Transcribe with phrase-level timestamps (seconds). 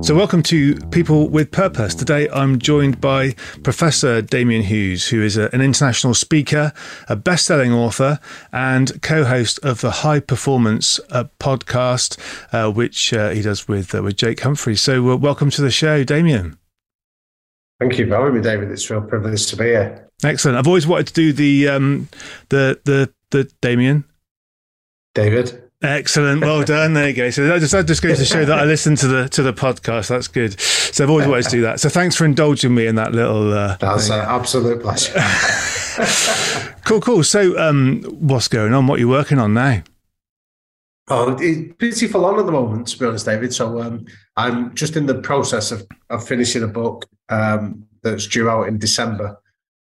[0.00, 1.94] So, welcome to People with Purpose.
[1.94, 3.32] Today, I'm joined by
[3.64, 6.72] Professor Damian Hughes, who is a, an international speaker,
[7.08, 8.20] a best selling author,
[8.52, 12.16] and co host of the High Performance uh, podcast,
[12.52, 14.76] uh, which uh, he does with, uh, with Jake Humphrey.
[14.76, 16.58] So, uh, welcome to the show, Damian.
[17.80, 18.70] Thank you for having me, David.
[18.70, 20.08] It's a real privilege to be here.
[20.24, 20.58] Excellent.
[20.58, 22.08] I've always wanted to do the um,
[22.48, 24.04] the the the Damian.
[25.14, 25.67] David.
[25.80, 26.94] Excellent, well done.
[26.94, 27.30] There you go.
[27.30, 29.52] So that just, that just goes to show that I listen to the to the
[29.52, 30.08] podcast.
[30.08, 30.58] That's good.
[30.60, 31.78] So I've always wanted to do that.
[31.78, 33.52] So thanks for indulging me in that little.
[33.52, 35.12] Uh, That's an absolute pleasure.
[36.84, 37.22] cool, cool.
[37.22, 38.88] So, um, what's going on?
[38.88, 39.84] What are you working on now?
[41.10, 43.54] Oh, it's pretty full on at the moment, to be honest, David.
[43.54, 44.04] So um,
[44.36, 48.78] I'm just in the process of, of finishing a book um, that's due out in
[48.78, 49.38] December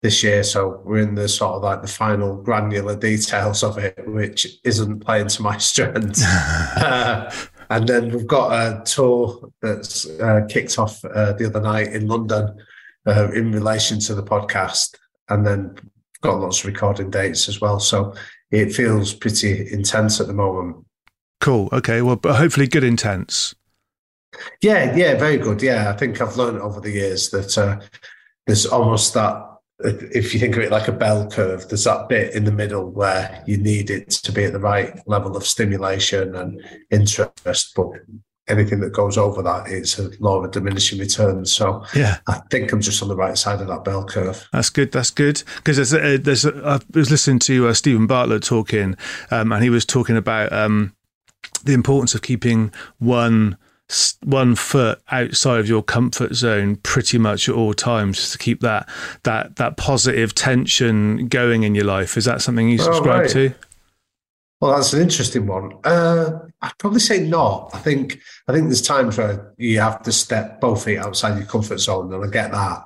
[0.02, 0.44] this year.
[0.44, 5.00] So we're in the sort of like the final granular details of it, which isn't
[5.00, 6.24] playing to my strengths.
[6.24, 7.34] uh,
[7.70, 12.08] and then we've got a tour that's uh, kicked off uh, the other night in
[12.08, 12.58] London
[13.08, 14.96] uh, in relation to the podcast.
[15.30, 15.76] And then
[16.22, 17.80] got lots of recording dates as well.
[17.80, 18.14] So
[18.52, 20.86] it feels pretty intense at the moment.
[21.40, 21.70] Cool.
[21.72, 22.02] Okay.
[22.02, 23.56] Well, but hopefully good intense.
[24.62, 24.96] Yeah.
[24.96, 25.16] Yeah.
[25.16, 25.62] Very good.
[25.62, 25.90] Yeah.
[25.90, 27.80] I think I've learned over the years that uh,
[28.46, 29.51] there's almost that
[29.84, 32.90] if you think of it like a bell curve, there's that bit in the middle
[32.90, 37.88] where you need it to be at the right level of stimulation and interest, but
[38.48, 41.54] anything that goes over that is a law of diminishing returns.
[41.54, 44.48] So yeah, I think I'm just on the right side of that bell curve.
[44.52, 44.92] That's good.
[44.92, 48.96] That's good because there's, a, there's a, I was listening to uh, Steven Bartlett talking,
[49.30, 50.94] um, and he was talking about um,
[51.64, 53.58] the importance of keeping one
[54.24, 58.62] one foot outside of your comfort zone pretty much at all times just to keep
[58.62, 58.88] that
[59.24, 62.18] that that positive tension going in your life.
[62.18, 63.30] Is that something you subscribe oh, right.
[63.30, 63.54] to?
[64.60, 65.74] Well that's an interesting one.
[65.84, 67.72] Uh, i'd probably say not.
[67.74, 71.48] I think i think there's times where you have to step both feet outside your
[71.48, 72.84] comfort zone and i get that.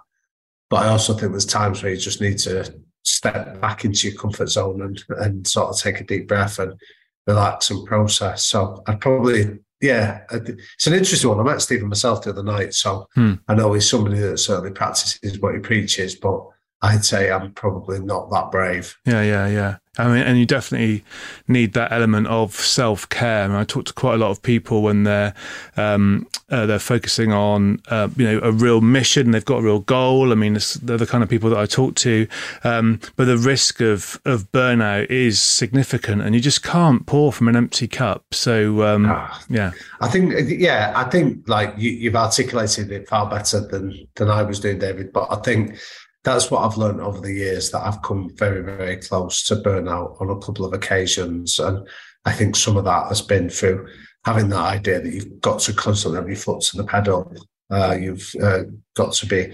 [0.69, 2.73] But i also think there's times where you just need to
[3.03, 6.79] step back into your comfort zone and and sort of take a deep breath and
[7.27, 8.45] relax and process.
[8.45, 11.39] So i'd probably yeah, it's an interesting one.
[11.39, 13.33] I met Steven myself the other night, so hmm.
[13.47, 16.41] I know he's somebody that certainly practices what he preaches, but
[16.81, 18.97] I'd say I'm probably not that brave.
[19.05, 19.77] Yeah, yeah, yeah.
[19.97, 21.03] I mean, and you definitely
[21.47, 23.43] need that element of self care.
[23.43, 25.33] I, mean, I talk to quite a lot of people when they're
[25.77, 29.79] um, uh, they're focusing on uh, you know a real mission, they've got a real
[29.79, 30.31] goal.
[30.31, 32.27] I mean, they're the kind of people that I talk to,
[32.63, 37.47] um, but the risk of of burnout is significant, and you just can't pour from
[37.47, 38.25] an empty cup.
[38.33, 43.29] So um, ah, yeah, I think yeah, I think like you, you've articulated it far
[43.29, 45.13] better than than I was doing, David.
[45.13, 45.77] But I think
[46.25, 50.19] that's what I've learned over the years that I've come very, very close to burnout
[50.19, 51.59] on a couple of occasions.
[51.59, 51.87] And
[52.25, 53.87] I think some of that has been through
[54.25, 57.31] having that idea that you've got to constantly have your foot to the pedal.
[57.69, 58.63] Uh, you've uh,
[58.95, 59.53] got to be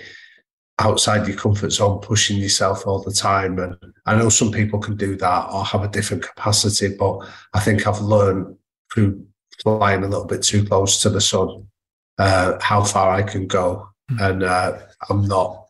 [0.79, 3.59] outside your comfort zone, pushing yourself all the time.
[3.59, 7.19] And I know some people can do that or have a different capacity, but
[7.53, 8.55] I think I've learned
[8.93, 9.25] through
[9.61, 11.67] flying a little bit too close to the sun
[12.17, 13.89] uh, how far I can go.
[14.09, 14.23] Mm-hmm.
[14.23, 14.79] And uh,
[15.09, 15.60] I'm not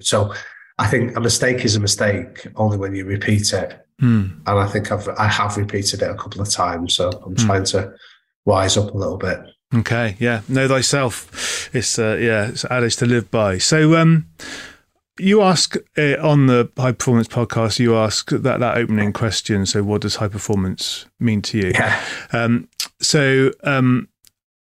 [0.00, 0.32] so
[0.78, 3.86] I think a mistake is a mistake only when you repeat it.
[4.00, 4.40] Mm.
[4.46, 6.94] And I think I've I have repeated it a couple of times.
[6.94, 7.46] So I'm mm.
[7.46, 7.92] trying to
[8.44, 9.40] wise up a little bit.
[9.74, 11.70] Okay, yeah, know thyself.
[11.74, 13.58] It's uh, yeah, it's adage to live by.
[13.58, 14.26] So um,
[15.20, 19.66] you ask uh, on the high performance podcast, you ask that that opening question.
[19.66, 21.72] So, what does high performance mean to you?
[21.74, 22.00] Yeah.
[22.32, 22.68] Um,
[23.00, 24.08] so um,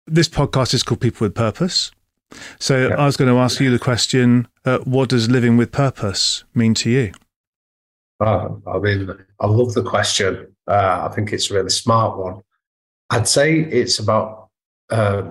[0.07, 1.91] this podcast is called People with Purpose.
[2.59, 2.95] So yeah.
[2.95, 6.75] I was going to ask you the question: uh, What does living with purpose mean
[6.75, 7.13] to you?
[8.21, 9.11] Oh, I mean,
[9.41, 10.55] I love the question.
[10.67, 12.43] Uh, I think it's a really smart one.
[13.11, 14.49] I'd say it's about
[14.91, 15.31] uh,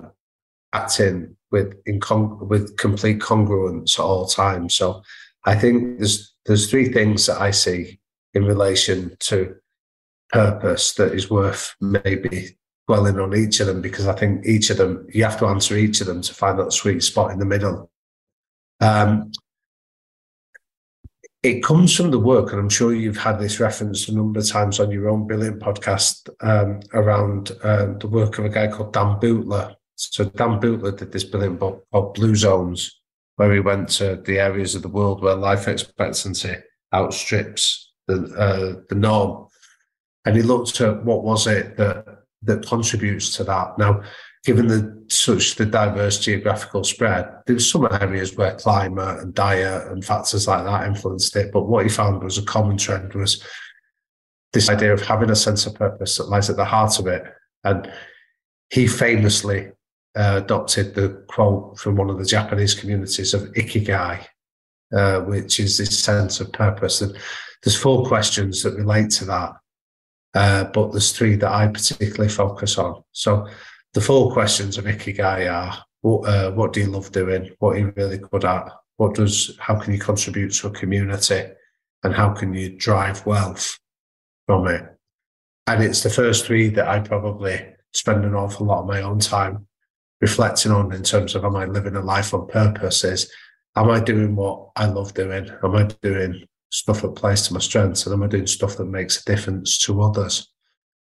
[0.72, 4.76] acting with incong- with complete congruence at all times.
[4.76, 5.02] So
[5.44, 8.00] I think there's there's three things that I see
[8.34, 9.54] in relation to
[10.30, 14.76] purpose that is worth maybe dwelling on each of them because I think each of
[14.76, 17.46] them, you have to answer each of them to find that sweet spot in the
[17.46, 17.90] middle.
[18.80, 19.32] Um,
[21.42, 24.48] it comes from the work, and I'm sure you've had this referenced a number of
[24.48, 28.94] times on your own brilliant podcast um, around um, the work of a guy called
[28.94, 29.74] Dan Buettner.
[29.94, 32.98] So Dan Buettner did this brilliant book called Blue Zones,
[33.36, 36.56] where he went to the areas of the world where life expectancy
[36.94, 39.48] outstrips the uh, the norm.
[40.24, 43.78] And he looked at what was it that that contributes to that.
[43.78, 44.02] Now,
[44.44, 49.88] given the such the diverse geographical spread, there were some areas where climate and diet
[49.88, 51.52] and factors like that influenced it.
[51.52, 53.42] But what he found was a common trend was
[54.52, 57.24] this idea of having a sense of purpose that lies at the heart of it.
[57.64, 57.90] And
[58.70, 59.70] he famously
[60.16, 64.24] uh, adopted the quote from one of the Japanese communities of ikigai,
[64.94, 67.00] uh, which is this sense of purpose.
[67.00, 67.16] And
[67.62, 69.52] there's four questions that relate to that,
[70.34, 73.02] uh, but there's three that I particularly focus on.
[73.12, 73.48] So
[73.92, 77.50] the four questions of ikigai are: what, uh, what do you love doing?
[77.58, 78.68] What are you really good at?
[78.96, 79.56] What does?
[79.60, 81.44] How can you contribute to a community?
[82.02, 83.78] And how can you drive wealth
[84.46, 84.84] from it?
[85.66, 89.20] And it's the first three that I probably spend an awful lot of my own
[89.20, 89.66] time
[90.20, 93.04] reflecting on in terms of am I living a life on purpose?
[93.04, 93.30] Is
[93.76, 95.48] am I doing what I love doing?
[95.62, 98.06] Am I doing stuff that plays to my strengths?
[98.06, 100.50] And am I doing stuff that makes a difference to others?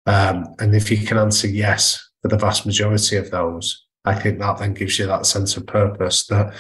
[0.06, 4.40] Um, and if you can answer yes for the vast majority of those, I think
[4.40, 6.54] that then gives you that sense of purpose that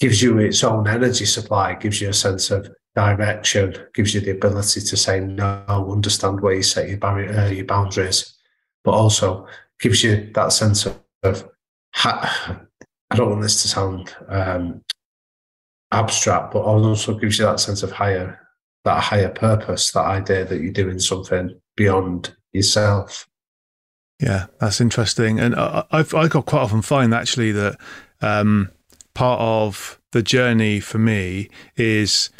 [0.00, 4.30] gives you its own energy supply, gives you a sense of direction, gives you the
[4.30, 8.34] ability to say no, understand where you set your, barrier, uh, your boundaries,
[8.84, 9.46] but also
[9.78, 11.48] gives you that sense of, of
[12.04, 14.82] I don't want this to sound um,
[15.92, 18.40] abstract, but also gives you that sense of higher,
[18.84, 23.28] that higher purpose, that idea that you're doing something beyond yourself.
[24.20, 27.78] Yeah, that's interesting, and I, I've I got quite often find actually that
[28.22, 28.70] um,
[29.14, 32.30] part of the journey for me is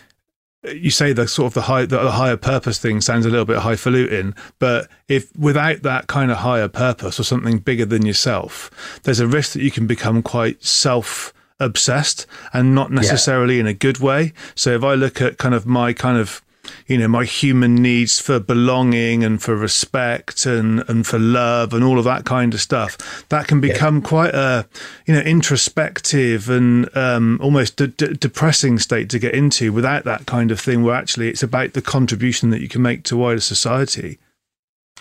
[0.64, 3.58] you say the sort of the high the higher purpose thing sounds a little bit
[3.58, 9.20] highfalutin, but if without that kind of higher purpose or something bigger than yourself, there's
[9.20, 13.60] a risk that you can become quite self obsessed and not necessarily yeah.
[13.60, 14.32] in a good way.
[14.54, 16.42] So if I look at kind of my kind of
[16.86, 21.84] you know my human needs for belonging and for respect and and for love and
[21.84, 24.08] all of that kind of stuff that can become yeah.
[24.08, 24.66] quite a
[25.06, 30.26] you know introspective and um, almost de- de- depressing state to get into without that
[30.26, 33.40] kind of thing where actually it's about the contribution that you can make to wider
[33.40, 34.18] society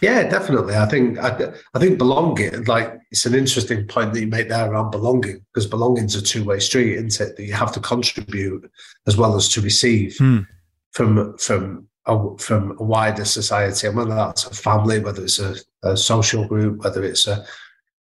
[0.01, 0.75] yeah, definitely.
[0.75, 4.69] I think I, I think belonging, like it's an interesting point that you make there
[4.69, 7.37] around belonging, because belonging's a two way street, isn't it?
[7.37, 8.69] That you have to contribute
[9.07, 10.45] as well as to receive mm.
[10.91, 15.55] from from a, from a wider society, and whether that's a family, whether it's a,
[15.83, 17.45] a social group, whether it's a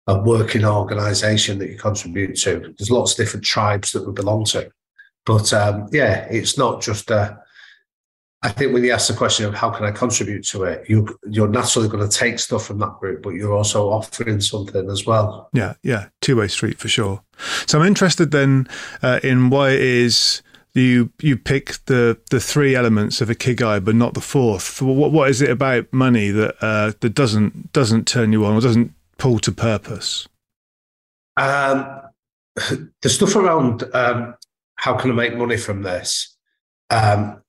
[0.08, 2.74] a working organisation that you contribute to.
[2.76, 4.72] There's lots of different tribes that we belong to,
[5.26, 7.38] but um, yeah, it's not just a
[8.44, 11.18] I think when you ask the question of how can I contribute to it, you
[11.28, 15.06] you're naturally going to take stuff from that group, but you're also offering something as
[15.06, 15.48] well.
[15.52, 17.22] Yeah, yeah, two way street for sure.
[17.66, 18.68] So I'm interested then
[19.02, 20.42] uh, in why it is
[20.74, 24.82] you you pick the the three elements of ikigai, but not the fourth.
[24.82, 28.60] What what is it about money that uh, that doesn't doesn't turn you on or
[28.60, 30.28] doesn't pull to purpose?
[31.36, 32.00] Um,
[33.02, 34.34] the stuff around um,
[34.76, 36.36] how can I make money from this?
[36.90, 37.41] Um,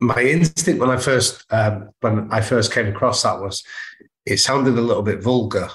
[0.00, 3.64] my instinct when I first um, when I first came across that was
[4.26, 5.68] it sounded a little bit vulgar.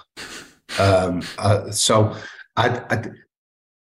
[0.77, 2.15] Um, uh, so
[2.55, 3.03] I, I,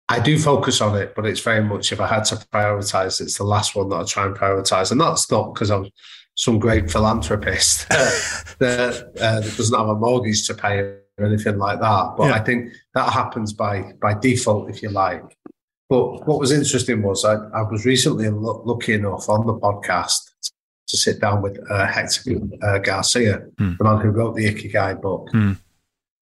[0.08, 3.38] I do focus on it, but it's very much if I had to prioritize, it's
[3.38, 5.90] the last one that I try and prioritize, and that's not because I'm
[6.34, 11.80] some great philanthropist that, uh, that, doesn't have a mortgage to pay or anything like
[11.80, 12.14] that.
[12.16, 12.34] But yeah.
[12.34, 15.35] I think that happens by by default, if you like.
[15.88, 20.30] But what was interesting was I, I was recently lo- lucky enough on the podcast
[20.88, 23.76] to sit down with uh, Hector uh, Garcia, mm.
[23.78, 25.28] the man who wrote the Ikigai book.
[25.32, 25.56] Mm.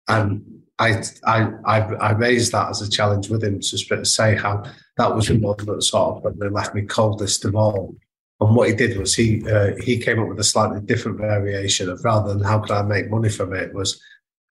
[0.08, 4.64] And I, I, I, I, raised that as a challenge with him to say how
[4.98, 7.96] that was the one that sort of left me coldest of all.
[8.42, 11.90] And what he did was he uh, he came up with a slightly different variation
[11.90, 14.02] of rather than how can I make money from it was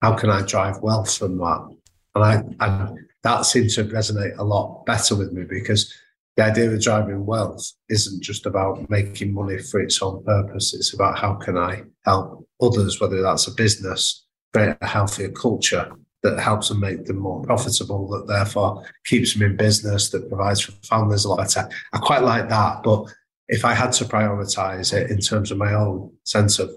[0.00, 1.76] how can I drive wealth from that.
[2.14, 2.88] And I, I
[3.24, 5.92] that seemed to resonate a lot better with me because
[6.36, 10.74] the idea of driving wealth isn't just about making money for its own purpose.
[10.74, 15.90] It's about how can I help others, whether that's a business, create a healthier culture
[16.22, 20.60] that helps them make them more profitable, that therefore keeps them in business, that provides
[20.60, 21.68] for families a lot better.
[21.92, 22.82] I quite like that.
[22.82, 23.04] But
[23.48, 26.74] if I had to prioritize it in terms of my own sense of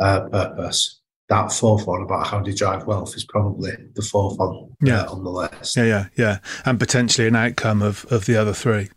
[0.00, 4.68] uh, purpose, that fourth one about how to drive wealth is probably the fourth one
[4.82, 5.02] yeah.
[5.02, 5.76] Uh, on the list.
[5.76, 8.88] Yeah, yeah, yeah, and potentially an outcome of of the other three.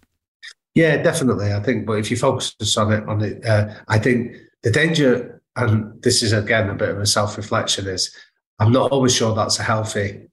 [0.75, 1.51] Yeah, definitely.
[1.51, 5.41] I think, but if you focus on it, on it, uh, I think the danger,
[5.55, 8.15] and this is again a bit of a self reflection, is
[8.59, 10.27] I'm not always sure that's a healthy.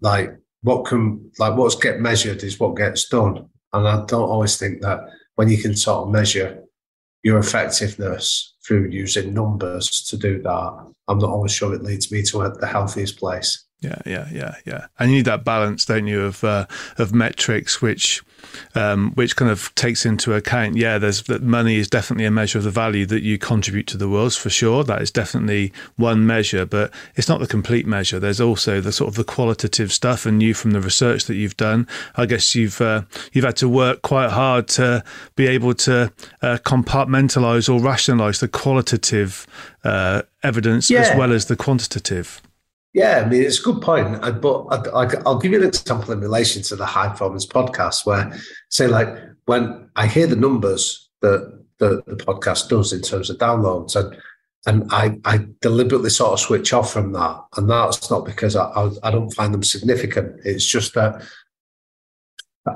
[0.00, 4.58] Like what can like what's get measured is what gets done, and I don't always
[4.58, 5.00] think that
[5.36, 6.62] when you can sort of measure
[7.22, 12.22] your effectiveness through using numbers to do that, I'm not always sure it leads me
[12.24, 13.64] to the healthiest place.
[13.80, 14.86] Yeah, yeah, yeah, yeah.
[14.98, 16.66] And you need that balance, don't you, of uh,
[16.98, 18.22] of metrics, which
[18.74, 20.76] um, which kind of takes into account.
[20.76, 23.96] Yeah, there's that money is definitely a measure of the value that you contribute to
[23.96, 24.84] the world for sure.
[24.84, 28.18] That is definitely one measure, but it's not the complete measure.
[28.18, 31.56] There's also the sort of the qualitative stuff, and you from the research that you've
[31.56, 31.86] done,
[32.16, 36.12] I guess you've uh, you've had to work quite hard to be able to
[36.42, 39.46] uh, compartmentalize or rationalize the qualitative
[39.84, 41.00] uh, evidence yeah.
[41.00, 42.40] as well as the quantitative.
[42.96, 44.24] Yeah, I mean, it's a good point.
[44.24, 48.06] Uh, but I, will give you an example in relation to the High Performance podcast,
[48.06, 48.34] where,
[48.70, 53.36] say, like when I hear the numbers that the, the podcast does in terms of
[53.36, 54.16] downloads, and
[54.64, 57.44] and I, I deliberately sort of switch off from that.
[57.58, 60.40] And that's not because I, I, I don't find them significant.
[60.46, 61.22] It's just that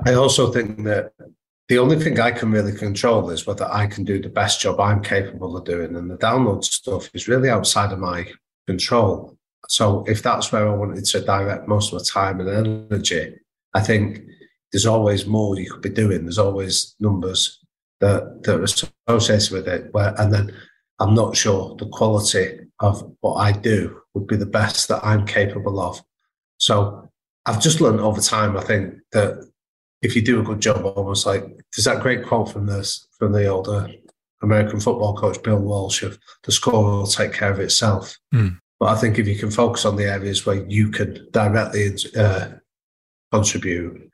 [0.05, 1.13] I also think that
[1.67, 4.79] the only thing I can really control is whether I can do the best job
[4.79, 5.95] I'm capable of doing.
[5.95, 8.27] And the download stuff is really outside of my
[8.67, 9.35] control.
[9.67, 13.35] So if that's where I wanted to direct most of my time and energy,
[13.73, 14.21] I think
[14.71, 16.23] there's always more you could be doing.
[16.23, 17.59] There's always numbers
[17.99, 19.93] that that are associated with it.
[19.93, 20.53] Where and then
[20.99, 25.25] I'm not sure the quality of what I do would be the best that I'm
[25.25, 26.01] capable of.
[26.57, 27.09] So
[27.45, 28.57] I've just learned over time.
[28.57, 29.47] I think that
[30.01, 33.31] if you do a good job, almost like there's that great quote from this from
[33.31, 33.87] the older
[34.41, 38.17] American football coach Bill Walsh of the score will take care of itself.
[38.33, 38.57] Mm.
[38.81, 42.47] But I think if you can focus on the areas where you can directly uh,
[43.31, 44.09] contribute,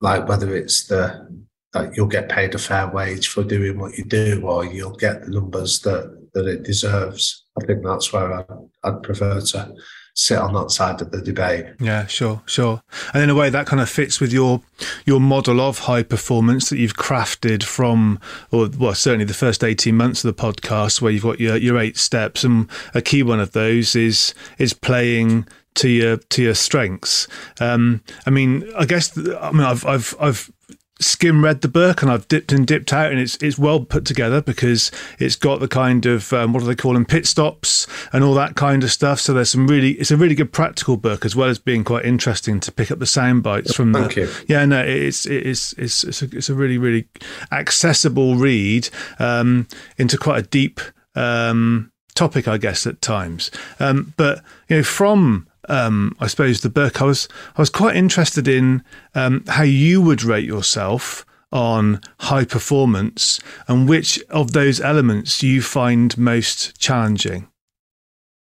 [0.00, 1.28] like whether it's the
[1.72, 5.22] that you'll get paid a fair wage for doing what you do, or you'll get
[5.22, 7.44] the numbers that that it deserves.
[7.60, 8.44] I think that's where I,
[8.84, 9.74] I'd prefer to
[10.18, 11.66] sit on that side of the debate.
[11.78, 12.82] Yeah, sure, sure.
[13.14, 14.62] And in a way, that kind of fits with your
[15.06, 18.18] your model of high performance that you've crafted from,
[18.50, 21.78] or well, certainly the first eighteen months of the podcast, where you've got your your
[21.78, 25.46] eight steps, and a key one of those is is playing
[25.76, 27.28] to your to your strengths.
[27.60, 30.50] Um, I mean, I guess I mean I've I've I've
[31.00, 34.04] skim read the book and I've dipped and dipped out and it's it's well put
[34.04, 37.86] together because it's got the kind of um, what do they call them pit stops
[38.12, 39.20] and all that kind of stuff.
[39.20, 42.04] So there's some really it's a really good practical book as well as being quite
[42.04, 44.30] interesting to pick up the sound bites from Thank the you.
[44.48, 47.08] yeah no it's it's it's it's a, it's a really really
[47.52, 48.88] accessible read
[49.18, 50.80] um, into quite a deep
[51.14, 53.50] um, topic I guess at times.
[53.78, 57.00] Um, but you know from um, I suppose the book.
[57.00, 58.82] I was I was quite interested in
[59.14, 65.62] um, how you would rate yourself on high performance and which of those elements you
[65.62, 67.48] find most challenging.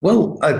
[0.00, 0.52] Well, I,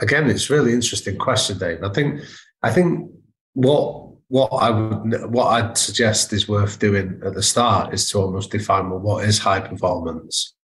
[0.00, 1.82] again, it's really interesting question, Dave.
[1.82, 2.20] I think
[2.62, 3.10] I think
[3.54, 8.18] what what I would what I'd suggest is worth doing at the start is to
[8.18, 10.54] almost define well what is high performance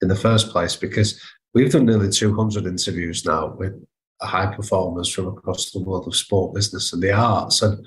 [0.00, 1.20] in the first place because
[1.54, 3.74] we've done nearly 200 interviews now with
[4.24, 7.62] high performers from across the world of sport, business, and the arts.
[7.62, 7.84] And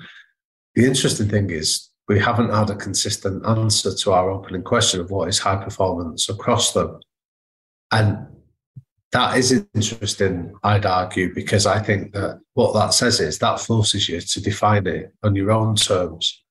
[0.74, 5.10] the interesting thing is, we haven't had a consistent answer to our opening question of
[5.10, 7.00] what is high performance across them.
[7.90, 8.26] And
[9.12, 14.08] that is interesting, I'd argue, because I think that what that says is that forces
[14.08, 16.42] you to define it on your own terms.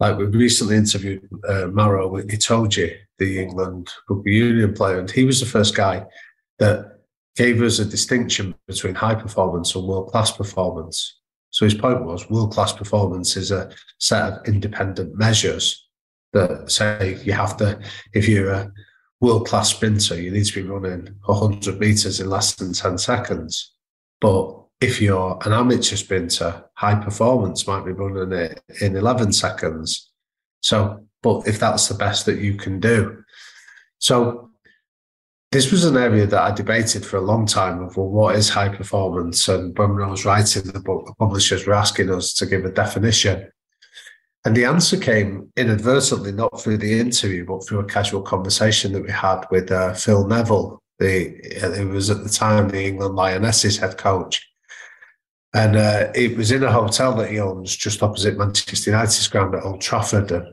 [0.00, 5.40] Like we recently interviewed uh, Maro Itoje, the England rugby union player, and he was
[5.40, 6.04] the first guy
[6.58, 6.93] that
[7.36, 11.20] gave us a distinction between high performance and world class performance.
[11.50, 15.88] So his point was world class performance is a set of independent measures
[16.32, 17.78] that say you have to,
[18.12, 18.72] if you're a
[19.20, 23.72] world class sprinter, you need to be running 100 meters in less than 10 seconds.
[24.20, 30.10] But if you're an amateur sprinter, high performance might be running it in 11 seconds.
[30.60, 33.22] So, but if that's the best that you can do.
[33.98, 34.50] So
[35.54, 38.48] this was an area that I debated for a long time of well, what is
[38.48, 39.46] high performance?
[39.46, 42.72] And when I was writing the book, the publishers were asking us to give a
[42.72, 43.48] definition.
[44.44, 49.04] And the answer came inadvertently, not through the interview, but through a casual conversation that
[49.04, 50.82] we had with uh, Phil Neville.
[50.98, 54.44] The, it was at the time the England Lionesses head coach.
[55.54, 59.54] And uh, it was in a hotel that he owns just opposite Manchester United's ground
[59.54, 60.32] at Old Trafford.
[60.32, 60.48] And,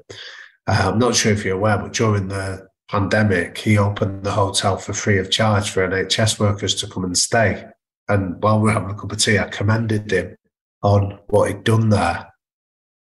[0.68, 4.76] uh, I'm not sure if you're aware, but during the pandemic, he opened the hotel
[4.78, 7.66] for free of charge for NHS workers to come and stay.
[8.10, 10.36] And while we were having a cup of tea, I commended him
[10.84, 12.28] on what he'd done there.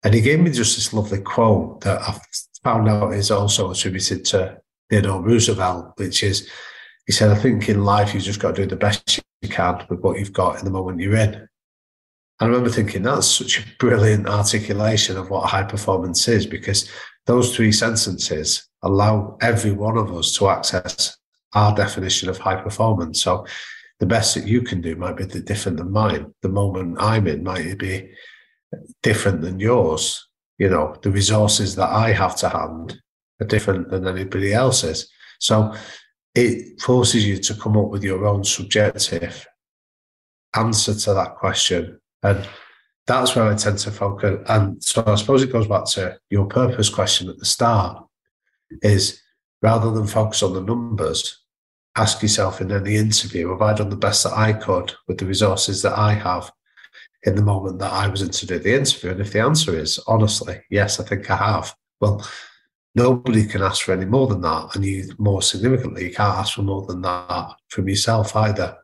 [0.04, 2.20] And he gave me just this lovely quote that I
[2.64, 4.58] found out is also attributed to
[4.90, 6.50] Theodore Roosevelt, which is
[7.06, 9.86] he said, I think in life you just got to do the best you can
[9.90, 11.48] with what you've got in the moment you're in.
[12.40, 16.92] I remember thinking that's such a brilliant articulation of what high performance is because
[17.28, 21.18] those three sentences allow every one of us to access
[21.54, 23.22] our definition of high performance.
[23.22, 23.46] So
[24.00, 26.34] the best that you can do might be different than mine.
[26.42, 28.10] The moment I'm in might be
[29.04, 30.28] different than yours.
[30.58, 33.00] You know, the resources that I have to hand
[33.42, 35.10] are different than anybody else's.
[35.40, 35.74] So
[36.34, 39.48] it forces you to come up with your own subjective
[40.56, 42.00] answer to that question.
[42.24, 42.48] And
[43.08, 44.40] that's where I tend to focus.
[44.48, 48.06] And so I suppose it goes back to your purpose question at the start
[48.82, 49.22] is
[49.62, 51.44] rather than focus on the numbers,
[51.96, 55.26] ask yourself in any interview, have I done the best that I could with the
[55.26, 56.52] resources that I have
[57.24, 59.12] in the moment that I was in to do the interview?
[59.12, 62.28] And if the answer is honestly, yes, I think I have, well,
[62.94, 64.76] nobody can ask for any more than that.
[64.76, 68.78] And you more significantly, you can't ask for more than that from yourself either.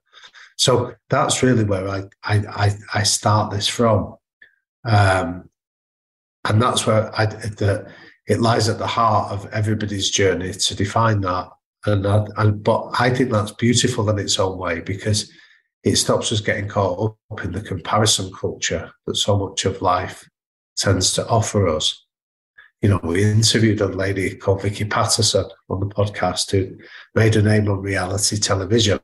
[0.63, 4.15] So that's really where I I I, start this from,
[4.85, 5.49] um,
[6.45, 7.91] and that's where I the,
[8.27, 11.49] it lies at the heart of everybody's journey to define that.
[11.85, 15.29] And, I, and but I think that's beautiful in its own way because
[15.83, 20.25] it stops us getting caught up in the comparison culture that so much of life
[20.77, 22.05] tends to offer us.
[22.81, 26.77] You know, we interviewed a lady called Vicky Pattison on the podcast who
[27.15, 29.01] made a name on reality television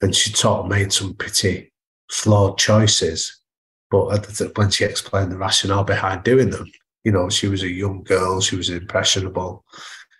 [0.00, 1.72] and she sort of made some pretty
[2.10, 3.40] flawed choices.
[3.90, 4.26] But
[4.56, 6.70] when she explained the rationale behind doing them,
[7.04, 9.64] you know, she was a young girl, she was impressionable,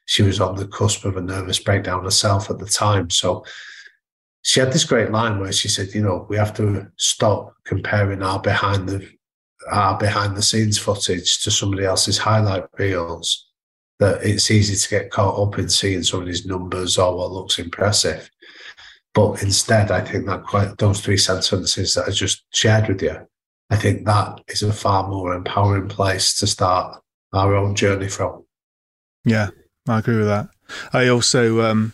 [0.06, 3.10] she was on the cusp of a nervous breakdown herself at the time.
[3.10, 3.44] So
[4.42, 8.22] she had this great line where she said, you know, we have to stop comparing
[8.22, 9.08] our behind the
[9.70, 13.46] our behind the scenes footage to somebody else's highlight reels.
[13.98, 18.30] That it's easy to get caught up in seeing somebody's numbers or what looks impressive.
[19.14, 23.16] But instead, I think that quite those three sentences that I just shared with you,
[23.70, 27.02] I think that is a far more empowering place to start
[27.32, 28.44] our own journey from.
[29.24, 29.50] Yeah,
[29.88, 30.48] I agree with that.
[30.92, 31.92] I also um,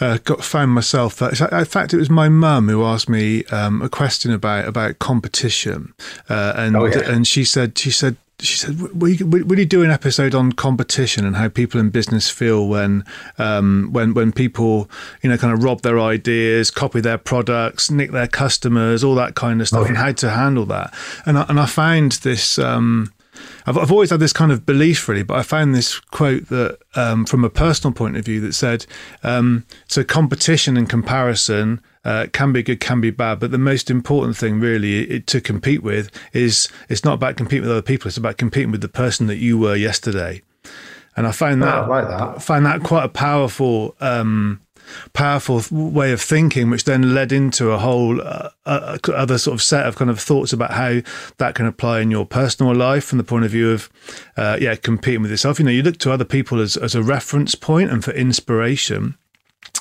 [0.00, 3.82] uh, got found myself that in fact it was my mum who asked me um,
[3.82, 5.94] a question about about competition,
[6.28, 7.10] uh, and oh, yeah.
[7.10, 10.52] and she said she said she said, will you, will you do an episode on
[10.52, 13.04] competition and how people in business feel when,
[13.38, 14.90] um, when, when people,
[15.22, 19.34] you know, kind of rob their ideas, copy their products, nick their customers, all that
[19.34, 20.92] kind of stuff, oh, and how to handle that.
[21.24, 23.12] And I, and I found this, um,
[23.66, 26.78] I've, I've always had this kind of belief, really, but I found this quote that,
[26.94, 28.86] um, from a personal point of view, that said,
[29.22, 33.40] um, so competition and comparison uh, can be good, can be bad.
[33.40, 37.62] But the most important thing, really, it, to compete with is it's not about competing
[37.62, 38.08] with other people.
[38.08, 40.42] It's about competing with the person that you were yesterday.
[41.16, 42.42] And I find that, oh, I like that.
[42.42, 44.60] find that quite a powerful, um,
[45.12, 49.62] powerful way of thinking, which then led into a whole uh, uh, other sort of
[49.62, 51.00] set of kind of thoughts about how
[51.38, 53.90] that can apply in your personal life from the point of view of,
[54.36, 55.58] uh, yeah, competing with yourself.
[55.58, 59.16] You know, you look to other people as, as a reference point and for inspiration.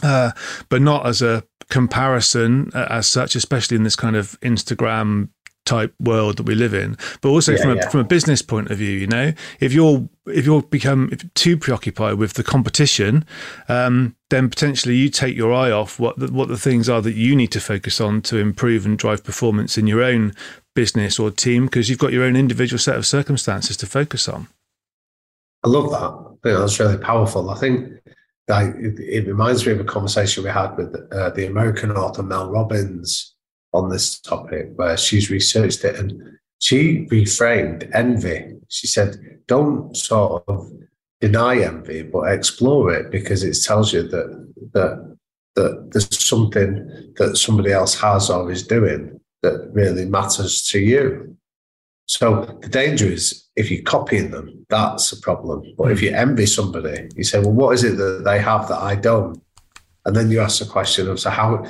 [0.04, 0.32] Uh,
[0.70, 5.30] but not as a comparison uh, as such, especially in this kind of Instagram
[5.66, 7.90] type world that we live in, but also yeah, from a, yeah.
[7.90, 8.92] from a business point of view.
[8.92, 13.26] You know, if you're if you're become too preoccupied with the competition,
[13.68, 17.16] um, then potentially you take your eye off what the, what the things are that
[17.16, 20.34] you need to focus on to improve and drive performance in your own
[20.74, 24.48] business or team because you've got your own individual set of circumstances to focus on.
[25.64, 25.98] I love that.
[25.98, 27.50] I think that's really powerful.
[27.50, 27.94] I think
[28.48, 33.35] it, reminds me of a conversation we had with uh, the American author Mel Robbins
[33.76, 36.14] on this topic, where she's researched it and
[36.60, 38.56] she reframed envy.
[38.70, 40.72] She said, "Don't sort of
[41.22, 44.30] deny envy, but explore it because it tells you that
[44.74, 45.18] that
[45.56, 51.36] that there's something that somebody else has or is doing that really matters to you."
[52.08, 55.64] So the danger is if you're copying them, that's a problem.
[55.78, 58.82] But if you envy somebody, you say, well, what is it that they have that
[58.82, 59.42] I don't?
[60.06, 61.66] And then you ask the question of, so how,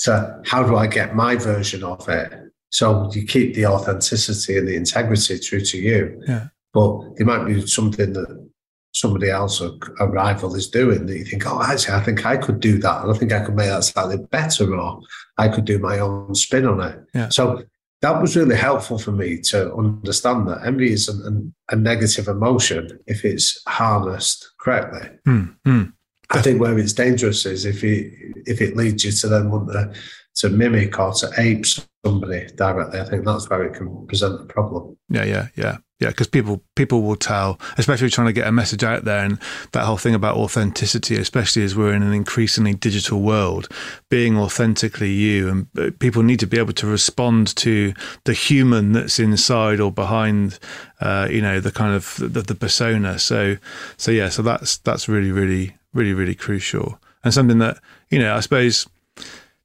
[0.00, 2.32] so how do I get my version of it?
[2.70, 6.22] So you keep the authenticity and the integrity true to you.
[6.26, 6.46] Yeah.
[6.72, 8.48] But there might be something that
[8.94, 12.38] somebody else or a rival is doing that you think, oh, actually, I think I
[12.38, 13.02] could do that.
[13.02, 15.02] And I think I could make that slightly better, or
[15.36, 16.98] I could do my own spin on it.
[17.12, 17.28] Yeah.
[17.28, 17.64] So
[18.00, 22.98] that was really helpful for me to understand that envy is an, a negative emotion
[23.06, 25.10] if it's harnessed correctly.
[25.28, 25.92] Mm, mm.
[26.30, 28.12] I think where it's dangerous is if it
[28.46, 29.92] if it leads you to then want to
[30.36, 31.64] to mimic or to ape
[32.04, 33.00] somebody directly.
[33.00, 34.96] I think that's where it can present a problem.
[35.08, 35.78] Yeah, yeah, yeah.
[35.98, 39.38] Yeah, because people people will tell, especially trying to get a message out there, and
[39.72, 43.68] that whole thing about authenticity, especially as we're in an increasingly digital world,
[44.08, 47.92] being authentically you, and uh, people need to be able to respond to
[48.24, 50.58] the human that's inside or behind,
[51.02, 53.18] uh, you know, the kind of the, the persona.
[53.18, 53.58] So,
[53.98, 57.78] so yeah, so that's that's really, really, really, really crucial, and something that
[58.10, 58.86] you know, I suppose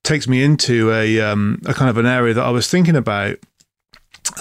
[0.03, 3.37] takes me into a um, a kind of an area that I was thinking about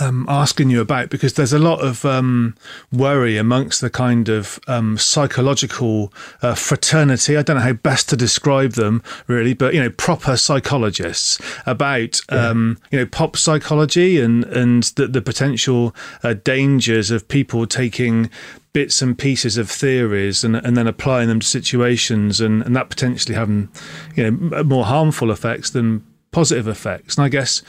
[0.00, 2.54] um, asking you about because there's a lot of um,
[2.92, 7.36] worry amongst the kind of um, psychological uh, fraternity.
[7.36, 12.20] I don't know how best to describe them really, but you know, proper psychologists about
[12.30, 12.48] yeah.
[12.48, 18.30] Um, you know pop psychology and and the, the potential uh, dangers of people taking
[18.74, 22.90] bits and pieces of theories and, and then applying them to situations and, and that
[22.90, 23.70] potentially having
[24.14, 27.16] you know more harmful effects than positive effects.
[27.16, 27.62] And I guess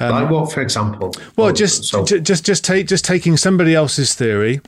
[0.00, 1.12] um, like what, for example?
[1.36, 4.60] Well, just so- just just take just taking somebody else's theory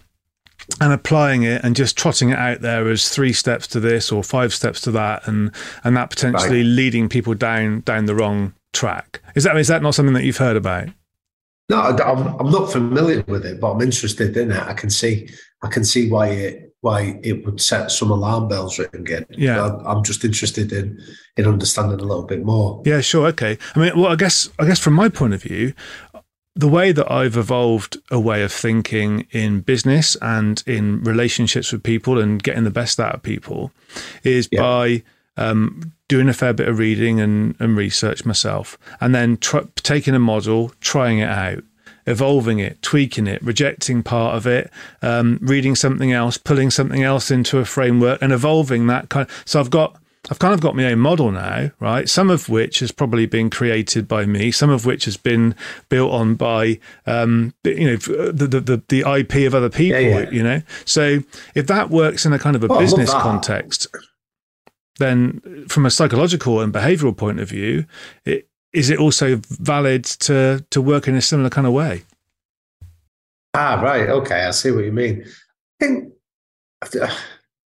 [0.81, 4.23] and applying it and just trotting it out there as three steps to this or
[4.23, 5.53] five steps to that, and
[5.85, 6.67] and that potentially right.
[6.67, 9.21] leading people down down the wrong track.
[9.35, 10.89] Is that is that not something that you've heard about?
[11.69, 14.63] No, I'm, I'm not familiar with it, but I'm interested in it.
[14.63, 15.29] I can see
[15.67, 19.27] I can see why it why it would set some alarm bells ringing.
[19.31, 21.03] Yeah, I'm just interested in
[21.37, 22.83] in understanding a little bit more.
[22.85, 23.59] Yeah, sure, okay.
[23.75, 25.75] I mean, well, I guess I guess from my point of view,
[26.55, 31.83] the way that I've evolved a way of thinking in business and in relationships with
[31.83, 33.73] people and getting the best out of people
[34.23, 34.61] is yeah.
[34.61, 35.03] by
[35.37, 40.15] um, doing a fair bit of reading and, and research myself, and then tr- taking
[40.15, 41.65] a model, trying it out,
[42.07, 44.71] evolving it, tweaking it, rejecting part of it,
[45.03, 49.29] um, reading something else, pulling something else into a framework, and evolving that kind.
[49.29, 49.97] Of, so I've got
[50.31, 52.09] I've kind of got my own model now, right?
[52.09, 55.55] Some of which has probably been created by me, some of which has been
[55.89, 60.31] built on by, um, you know, the, the, the, IP of other people, yeah, yeah.
[60.31, 60.63] you know?
[60.85, 61.21] So
[61.55, 63.87] if that works in a kind of a well, business context,
[64.99, 67.87] then from a psychological and behavioral point of view,
[68.25, 72.03] it, is it also valid to, to work in a similar kind of way?
[73.55, 74.07] Ah, right.
[74.11, 74.43] Okay.
[74.43, 75.25] I see what you mean.
[75.81, 77.11] I think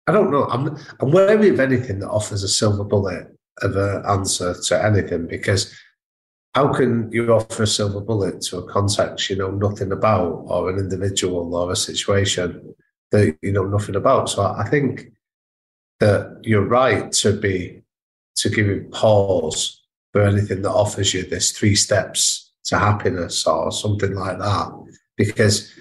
[0.07, 0.45] I don't know.
[0.45, 3.27] I'm I'm wary of anything that offers a silver bullet
[3.61, 5.73] of an answer to anything because
[6.55, 10.71] how can you offer a silver bullet to a context you know nothing about or
[10.71, 12.73] an individual or a situation
[13.11, 14.29] that you know nothing about?
[14.29, 15.11] So I think
[15.99, 17.83] that you're right to be
[18.37, 19.84] to give you pause
[20.15, 24.71] for anything that offers you this three steps to happiness or something like that
[25.17, 25.73] because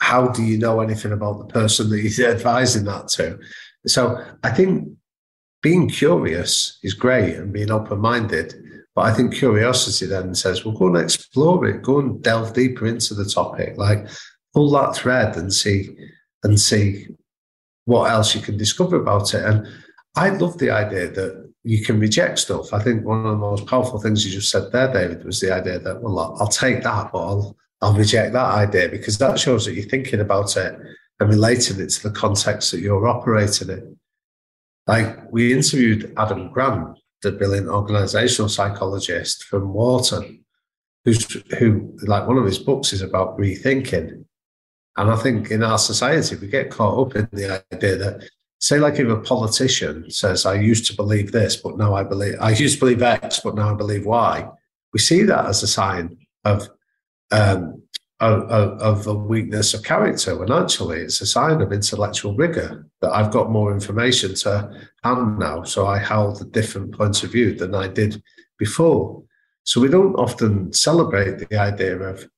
[0.00, 3.40] how do you know anything about the person that you're advising that to?
[3.88, 4.88] So I think
[5.64, 8.54] being curious is great and being open minded.
[8.94, 12.86] But I think curiosity then says, well, go and explore it, go and delve deeper
[12.86, 14.08] into the topic, like
[14.54, 15.88] pull that thread and see
[16.44, 17.08] and see
[17.86, 19.44] what else you can discover about it.
[19.44, 19.66] And
[20.14, 22.72] I love the idea that you can reject stuff.
[22.72, 25.52] I think one of the most powerful things you just said there, David, was the
[25.52, 29.66] idea that, well, I'll take that, but I'll I'll reject that idea because that shows
[29.66, 30.78] that you're thinking about it
[31.18, 33.96] and relating it to the context that you're operating in.
[34.86, 40.44] Like we interviewed Adam Grant, the brilliant organizational psychologist from Wharton,
[41.04, 41.24] who's
[41.58, 44.24] who like one of his books is about rethinking.
[44.96, 48.30] And I think in our society we get caught up in the idea that
[48.62, 52.36] say like if a politician says, I used to believe this, but now I believe
[52.40, 54.48] I used to believe X, but now I believe Y,
[54.92, 56.68] we see that as a sign of
[57.32, 57.82] um,
[58.20, 58.42] of,
[58.80, 63.32] of, a weakness of character when actually it's a sign of intellectual rigor that I've
[63.32, 64.70] got more information to
[65.02, 65.64] hand now.
[65.64, 68.22] So I held a different point of view than I did
[68.58, 69.24] before.
[69.64, 72.28] So we don't often celebrate the idea of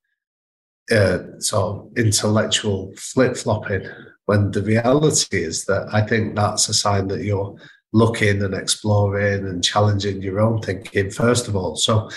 [0.91, 3.87] uh, sort of intellectual flip flopping
[4.27, 7.57] when the reality is that I think that's a sign that you're
[7.93, 11.77] looking and exploring and challenging your own thinking, first of all.
[11.77, 12.11] So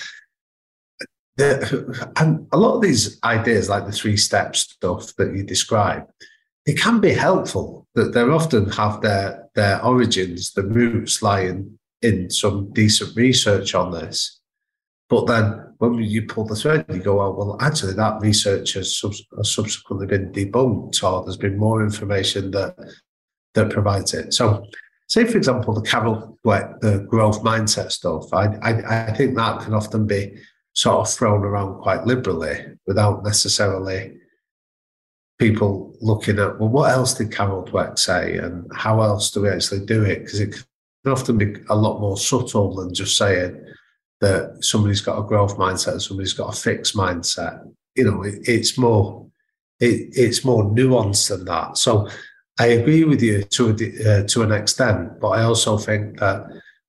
[1.38, 6.08] the, and a lot of these ideas, like the three step stuff that you describe,
[6.66, 7.88] it can be helpful.
[7.96, 13.92] That they often have their their origins, the roots lying in some decent research on
[13.92, 14.40] this.
[15.10, 18.98] But then when you pull the thread, you go, oh, well, actually, that research has,
[18.98, 22.76] sub- has subsequently been debunked, or there's been more information that
[23.54, 24.34] that provides it.
[24.34, 24.66] So,
[25.08, 28.32] say for example, the Carol Dweck, the growth mindset stuff.
[28.34, 30.38] I, I I think that can often be
[30.74, 34.18] sort of thrown around quite liberally without necessarily
[35.40, 39.50] people looking at, well, what else did Carol Dweck say and how else do we
[39.50, 40.20] actually do it?
[40.20, 43.64] Because it can often be a lot more subtle than just saying,
[44.22, 47.64] that somebody's got a growth mindset and somebody's got a fixed mindset.
[47.96, 49.28] You know, it, it's more
[49.80, 51.78] it, it's more nuanced than that.
[51.78, 52.10] So
[52.60, 56.46] I agree with you to a, uh, to an extent, but I also think that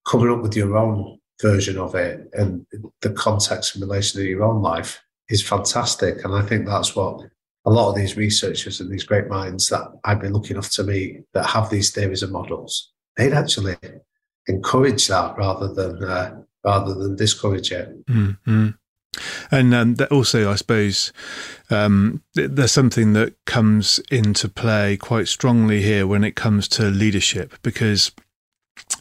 [0.06, 2.66] coming up with your own version of it and
[3.02, 6.24] the context in relation to your own life is fantastic.
[6.24, 7.20] And I think that's what
[7.66, 10.84] a lot of these researchers and these great minds that I've been lucky enough to
[10.84, 13.76] meet that have these theories and models, they'd actually
[14.46, 18.06] encourage that rather than uh, rather than discourage it.
[18.06, 18.68] Mm-hmm.
[19.50, 21.12] And um, also, I suppose
[21.70, 27.54] um, there's something that comes into play quite strongly here when it comes to leadership,
[27.62, 28.12] because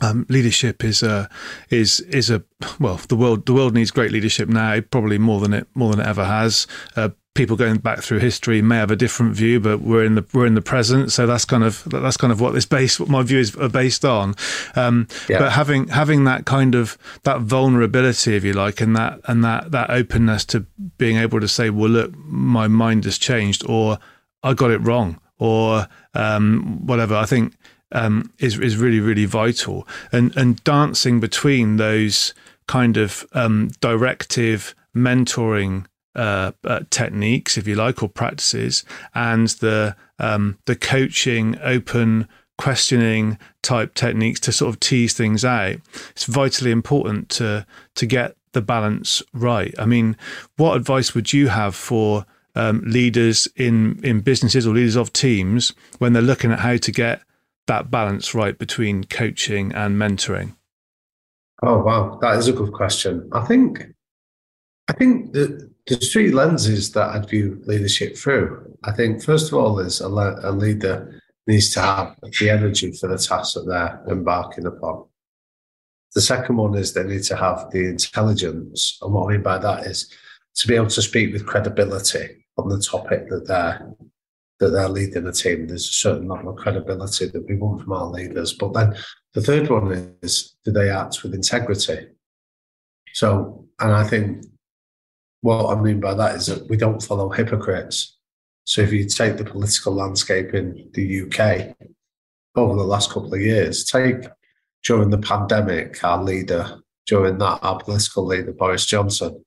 [0.02, 1.30] um, leadership is a
[1.70, 2.44] is is a
[2.80, 6.00] well the world the world needs great leadership now probably more than it more than
[6.00, 6.68] it ever has.
[6.96, 10.26] Uh, people going back through history may have a different view, but we're in the
[10.34, 13.08] we're in the present, so that's kind of that's kind of what this base what
[13.08, 14.36] my views are based on.
[14.76, 15.40] Um, yeah.
[15.40, 19.72] But having having that kind of that vulnerability, if you like, and that and that
[19.72, 20.66] that openness to
[20.98, 24.00] being able to say, well, look, my mind has changed, or
[24.44, 27.16] I got it wrong, or um, whatever.
[27.16, 27.54] I think
[27.92, 32.34] um, is is really really vital, and and dancing between those
[32.68, 35.86] kind of um, directive mentoring
[36.18, 38.84] uh, uh, techniques, if you like, or practices,
[39.16, 42.28] and the um, the coaching, open
[42.58, 45.76] questioning type techniques to sort of tease things out.
[46.10, 49.74] It's vitally important to to get the balance right.
[49.78, 50.18] I mean,
[50.58, 52.26] what advice would you have for
[52.56, 56.92] um, leaders in in businesses or leaders of teams when they're looking at how to
[56.92, 57.22] get
[57.68, 60.56] that balance right between coaching and mentoring?
[61.62, 63.30] Oh wow, that is a good question.
[63.34, 63.86] I think
[64.88, 68.78] I think the the three lenses that I'd view leadership through.
[68.84, 72.92] I think first of all is a, le- a leader needs to have the energy
[72.92, 75.06] for the task that they're embarking upon.
[76.14, 79.58] The second one is they need to have the intelligence, and what I mean by
[79.60, 80.12] that is
[80.56, 83.94] to be able to speak with credibility on the topic that they're
[84.60, 85.68] that they're leading a team.
[85.68, 88.54] There's a certain level of credibility that we want from our leaders.
[88.54, 88.96] But then
[89.36, 92.08] the third one is do they act with integrity?
[93.14, 94.46] So, and I think
[95.48, 98.18] what I mean by that is that we don't follow hypocrites.
[98.66, 101.74] So if you take the political landscape in the UK
[102.56, 104.26] over the last couple of years, take
[104.84, 109.46] during the pandemic, our leader, during that, our political leader, Boris Johnson,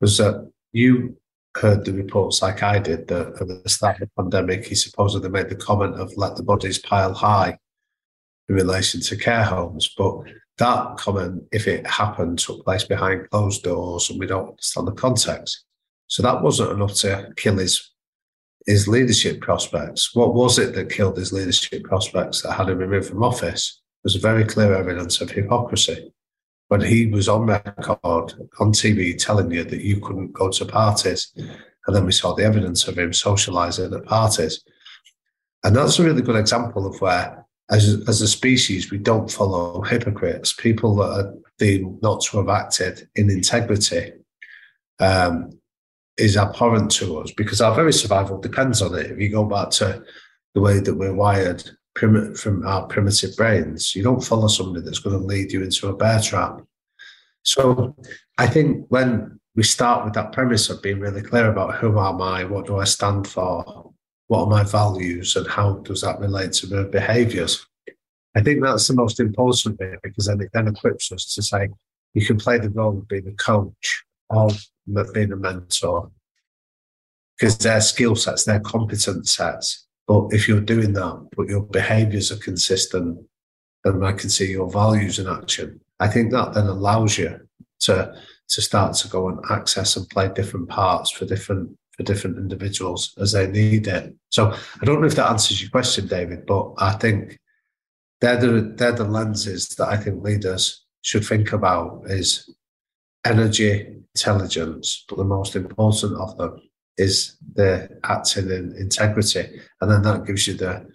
[0.00, 1.16] was that you
[1.56, 5.28] heard the reports like I did that at the start of the pandemic, he supposedly
[5.28, 7.58] made the comment of let the bodies pile high
[8.48, 9.92] in relation to care homes.
[9.98, 10.22] But
[10.58, 14.92] that comment, if it happened, took place behind closed doors and we don't understand the
[14.92, 15.64] context.
[16.06, 17.92] So that wasn't enough to kill his
[18.66, 20.14] his leadership prospects.
[20.14, 23.80] What was it that killed his leadership prospects that had him removed from office?
[24.04, 26.12] Was very clear evidence of hypocrisy
[26.68, 31.32] when he was on record on TV telling you that you couldn't go to parties.
[31.36, 34.64] And then we saw the evidence of him socializing at parties.
[35.62, 39.82] And that's a really good example of where, as, as a species, we don't follow
[39.82, 44.12] hypocrites, people that are deemed not to have acted in integrity.
[45.00, 45.58] Um,
[46.18, 49.10] is abhorrent to us because our very survival depends on it.
[49.10, 50.04] If you go back to
[50.54, 53.94] the way that we're wired prim- from our primitive brains.
[53.94, 56.60] You don't follow somebody that's going to lead you into a bear trap.
[57.42, 57.96] So
[58.38, 62.22] I think when we start with that premise of being really clear about who am
[62.22, 63.91] I, what do I stand for,
[64.32, 67.66] what are my values, and how does that relate to my behaviors,
[68.34, 71.68] I think that's the most important bit because then it then equips us to say
[72.14, 74.48] you can play the role of being a coach or
[75.12, 76.10] being a mentor
[77.36, 79.86] because their skill sets, their competence sets.
[80.08, 83.18] But if you're doing that, but your behaviors are consistent,
[83.84, 87.38] and I can see your values in action, I think that then allows you
[87.80, 88.14] to
[88.48, 93.14] to start to go and access and play different parts for different for different individuals
[93.18, 94.14] as they need it.
[94.30, 97.38] So I don't know if that answers your question, David, but I think
[98.20, 102.54] they're the they're the lenses that I think leaders should think about is
[103.24, 106.60] energy, intelligence, but the most important of them
[106.96, 110.86] is the acting in integrity, and then that gives you the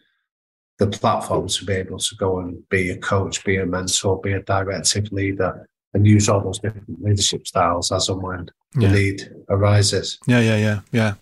[0.80, 4.34] the platform to be able to go and be a coach, be a mentor, be
[4.34, 8.89] a directive leader, and use all those different leadership styles as and when yeah.
[8.89, 10.19] the need arises.
[10.28, 11.13] Yeah, yeah, yeah, yeah.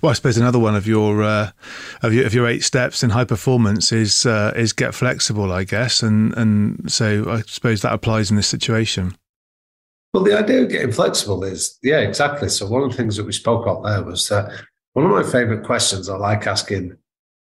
[0.00, 1.50] Well, I suppose another one of your uh,
[2.02, 5.64] of your of your eight steps in high performance is uh, is get flexible, I
[5.64, 9.14] guess, and and so I suppose that applies in this situation.
[10.14, 12.48] Well, the idea of getting flexible is, yeah, exactly.
[12.48, 14.50] So one of the things that we spoke about there was that
[14.94, 16.96] one of my favorite questions I like asking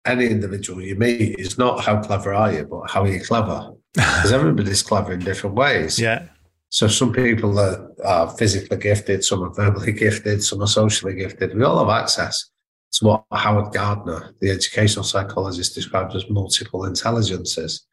[0.05, 3.73] any individual you meet is not how clever are you, but how are you clever?
[3.93, 5.97] Because everybody's clever in different ways.
[5.97, 6.27] Yeah.
[6.69, 11.55] So some people are, are physically gifted, some are verbally gifted, some are socially gifted.
[11.55, 12.49] We all have access
[12.93, 17.85] to what Howard Gardner, the educational psychologist, described as multiple intelligences.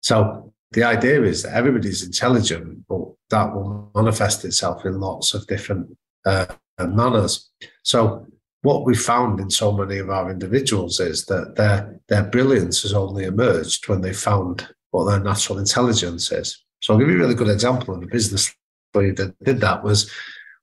[0.00, 5.46] So the idea is that everybody's intelligent, but that will manifest itself in lots of
[5.46, 6.46] different uh,
[6.78, 7.50] manners.
[7.82, 8.26] So
[8.62, 12.94] what we found in so many of our individuals is that their their brilliance has
[12.94, 16.64] only emerged when they found what their natural intelligence is.
[16.82, 18.54] So I'll give you a really good example of a business
[18.92, 20.10] that did that was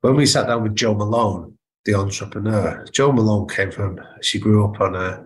[0.02, 2.86] when we sat down with Jo Malone, the entrepreneur.
[2.92, 5.26] Jo Malone came from she grew up on a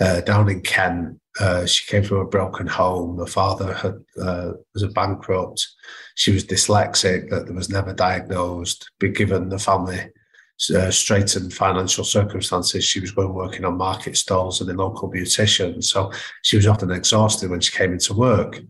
[0.00, 1.18] uh, down in Kent.
[1.38, 3.18] Uh, she came from a broken home.
[3.18, 5.66] Her father had, uh, was a bankrupt.
[6.16, 8.90] She was dyslexic, that was never diagnosed.
[8.98, 10.10] Be given the family
[10.74, 15.84] uh, straightened financial circumstances, she was going working on market stalls and in local beauticians.
[15.84, 18.60] So she was often exhausted when she came into work.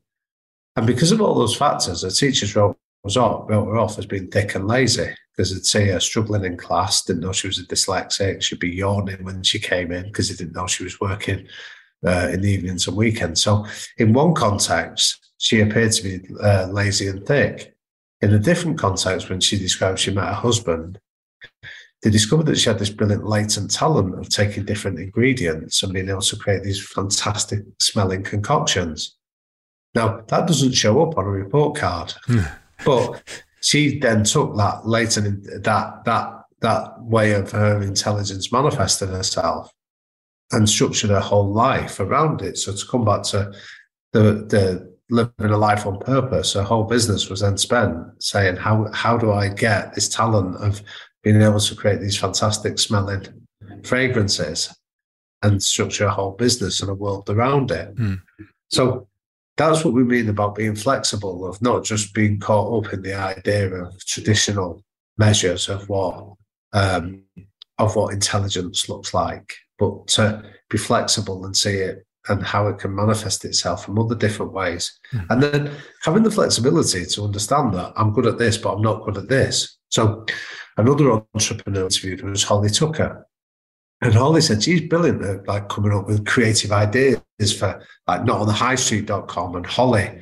[0.76, 4.06] And because of all those factors, her teachers wrote, was off, wrote her off as
[4.06, 7.58] being thick and lazy because they'd say her struggling in class, didn't know she was
[7.58, 11.00] a dyslexic, she'd be yawning when she came in because they didn't know she was
[11.00, 11.46] working
[12.06, 13.42] uh, in the evenings and weekends.
[13.42, 13.66] So,
[13.98, 17.74] in one context, she appeared to be uh, lazy and thick.
[18.20, 21.00] In a different context, when she described she met her husband,
[22.02, 26.08] they discovered that she had this brilliant latent talent of taking different ingredients and being
[26.08, 29.16] able to create these fantastic smelling concoctions.
[29.94, 32.40] Now, that doesn't show up on a report card, hmm.
[32.84, 33.22] but
[33.60, 39.70] she then took that later, that, that, that way of her intelligence manifesting herself
[40.50, 42.58] and structured her whole life around it.
[42.58, 43.52] So to come back to
[44.12, 48.90] the, the living a life on purpose, her whole business was then spent saying, how,
[48.92, 50.82] how do I get this talent of
[51.22, 53.26] being able to create these fantastic smelling
[53.84, 54.74] fragrances
[55.42, 57.94] and structure a whole business and a world around it.
[57.96, 58.20] Mm.
[58.70, 59.08] So
[59.56, 63.14] that's what we mean about being flexible, of not just being caught up in the
[63.14, 64.82] idea of traditional
[65.18, 66.34] measures of what
[66.72, 67.22] um,
[67.78, 72.78] of what intelligence looks like, but to be flexible and see it and how it
[72.78, 74.98] can manifest itself in other different ways.
[75.12, 75.26] Mm.
[75.30, 75.70] And then
[76.02, 79.28] having the flexibility to understand that I'm good at this, but I'm not good at
[79.28, 79.76] this.
[79.90, 80.24] So
[80.76, 83.26] another entrepreneur interviewed was Holly Tucker.
[84.02, 87.20] And Holly said she's brilliant at like coming up with creative ideas
[87.56, 90.20] for like not on the highstreet.com and Holly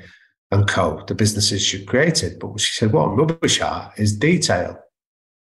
[0.51, 2.39] and co, the businesses she created.
[2.39, 4.79] But she said, what rubbish at is detail.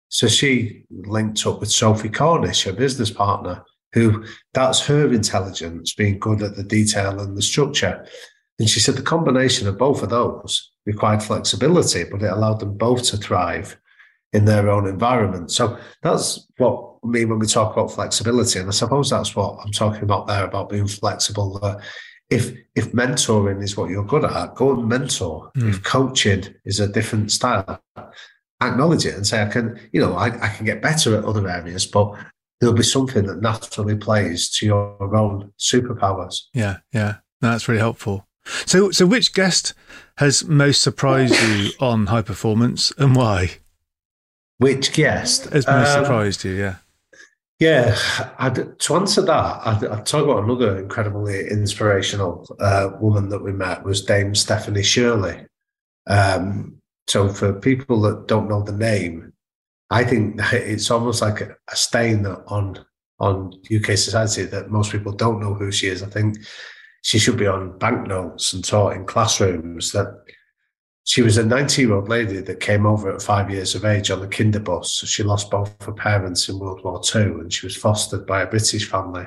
[0.09, 4.23] So she linked up with Sophie Cornish, her business partner, who
[4.53, 8.05] that's her intelligence, being good at the detail and the structure.
[8.59, 12.77] And she said the combination of both of those required flexibility, but it allowed them
[12.77, 13.77] both to thrive
[14.33, 15.51] in their own environment.
[15.51, 18.59] So that's what Mean when we talk about flexibility.
[18.59, 21.59] And I suppose that's what I'm talking about there about being flexible.
[21.59, 21.81] That
[22.29, 25.51] if if mentoring is what you're good at, go and mentor.
[25.57, 25.69] Mm.
[25.69, 27.81] If coaching is a different style,
[28.61, 31.47] acknowledge it and say, I can, you know, I, I can get better at other
[31.47, 32.15] areas, but
[32.59, 36.43] there'll be something that naturally plays to your own superpowers.
[36.53, 37.17] Yeah, yeah.
[37.41, 38.27] No, that's really helpful.
[38.65, 39.73] So so which guest
[40.17, 43.57] has most surprised you on high performance and why?
[44.57, 46.53] Which guest has most um, surprised you?
[46.53, 46.75] Yeah.
[47.59, 47.97] Yeah,
[48.37, 53.51] I'd, to answer that, I'd, I'd, talk about another incredibly inspirational uh, woman that we
[53.51, 55.43] met was Dame Stephanie Shirley.
[56.05, 59.33] Um, so for people that don't know the name,
[59.89, 62.85] I think it's almost like a, a stain on
[63.19, 66.03] on UK society that most people don't know who she is.
[66.03, 66.37] I think
[67.01, 69.91] she should be on banknotes and taught in classrooms.
[69.91, 70.23] That
[71.07, 74.11] she was a 90 year old lady that came over at five years of age
[74.11, 74.87] on the kinderbus.
[74.87, 78.41] So she lost both her parents in World War II and she was fostered by
[78.41, 79.25] a British family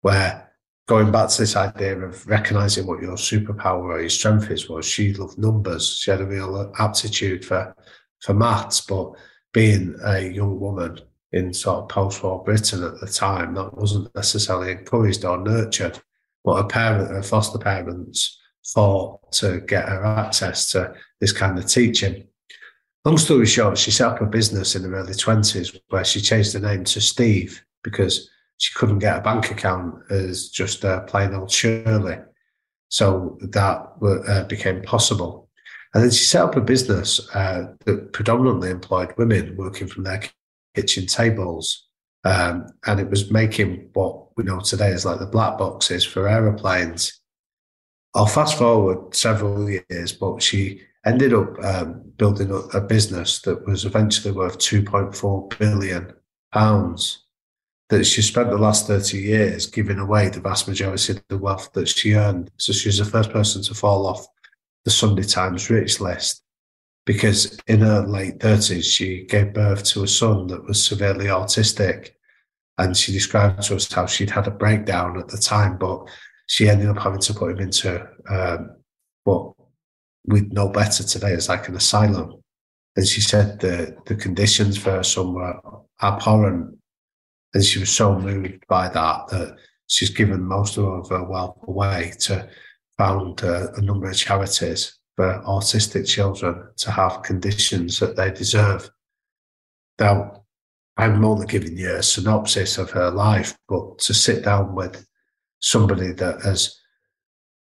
[0.00, 0.50] where
[0.88, 4.84] going back to this idea of recognizing what your superpower or your strength is was
[4.84, 5.98] she loved numbers.
[5.98, 7.76] She had a real aptitude for,
[8.20, 9.12] for maths, but
[9.52, 10.98] being a young woman
[11.30, 16.00] in sort of post-war Britain at the time, that wasn't necessarily encouraged or nurtured.
[16.42, 21.66] But her parent, her foster parents, fought to get her access to this kind of
[21.66, 22.26] teaching.
[23.04, 26.54] Long story short, she set up a business in the early 20s where she changed
[26.54, 31.34] the name to Steve because she couldn't get a bank account as just a plain
[31.34, 32.18] old Shirley.
[32.88, 35.48] So that uh, became possible.
[35.92, 40.22] And then she set up a business uh, that predominantly employed women working from their
[40.74, 41.86] kitchen tables.
[42.24, 46.28] Um, and it was making what we know today as like the black boxes for
[46.28, 47.20] aeroplanes.
[48.14, 53.84] I'll fast forward several years, but she ended up um, building a business that was
[53.84, 56.12] eventually worth 2.4 billion
[56.52, 57.24] pounds
[57.90, 61.72] that she spent the last 30 years giving away the vast majority of the wealth
[61.74, 62.50] that she earned.
[62.56, 64.26] So she's the first person to fall off
[64.84, 66.42] the Sunday Times rich list.
[67.06, 72.10] because in her late 30s, she gave birth to a son that was severely autistic.
[72.78, 76.08] And she described to us how she'd had a breakdown at the time, but
[76.46, 78.76] she ended up having to put him into um,
[79.24, 79.52] what
[80.26, 82.34] we'd know better today as like an asylum.
[82.96, 85.58] And she said the, the conditions for son were
[86.02, 86.78] abhorrent.
[87.54, 92.12] And she was so moved by that that she's given most of her wealth away
[92.20, 92.48] to
[92.98, 98.90] found uh, a number of charities for autistic children to have conditions that they deserve.
[99.98, 100.44] Now,
[100.96, 105.06] I'm only giving you a synopsis of her life, but to sit down with
[105.64, 106.78] somebody that has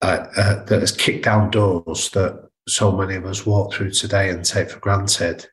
[0.02, 4.30] uh, uh, that has kicked down doors that so many of us walk through today
[4.30, 5.48] and take for granted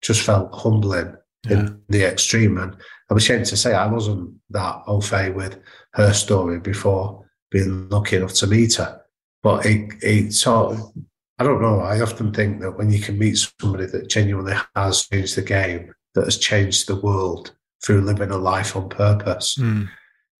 [0.00, 1.14] just felt humbling
[1.48, 1.58] yeah.
[1.58, 2.56] in the extreme.
[2.56, 2.76] And
[3.10, 5.58] I'm ashamed to say I wasn't that au fait with
[5.94, 9.02] her story before being lucky enough to meet her.
[9.42, 10.92] But it, it sort of,
[11.40, 11.80] I don't know.
[11.80, 15.92] I often think that when you can meet somebody that genuinely has changed the game,
[16.14, 17.52] that has changed the world
[17.84, 19.88] through living a life on purpose, mm.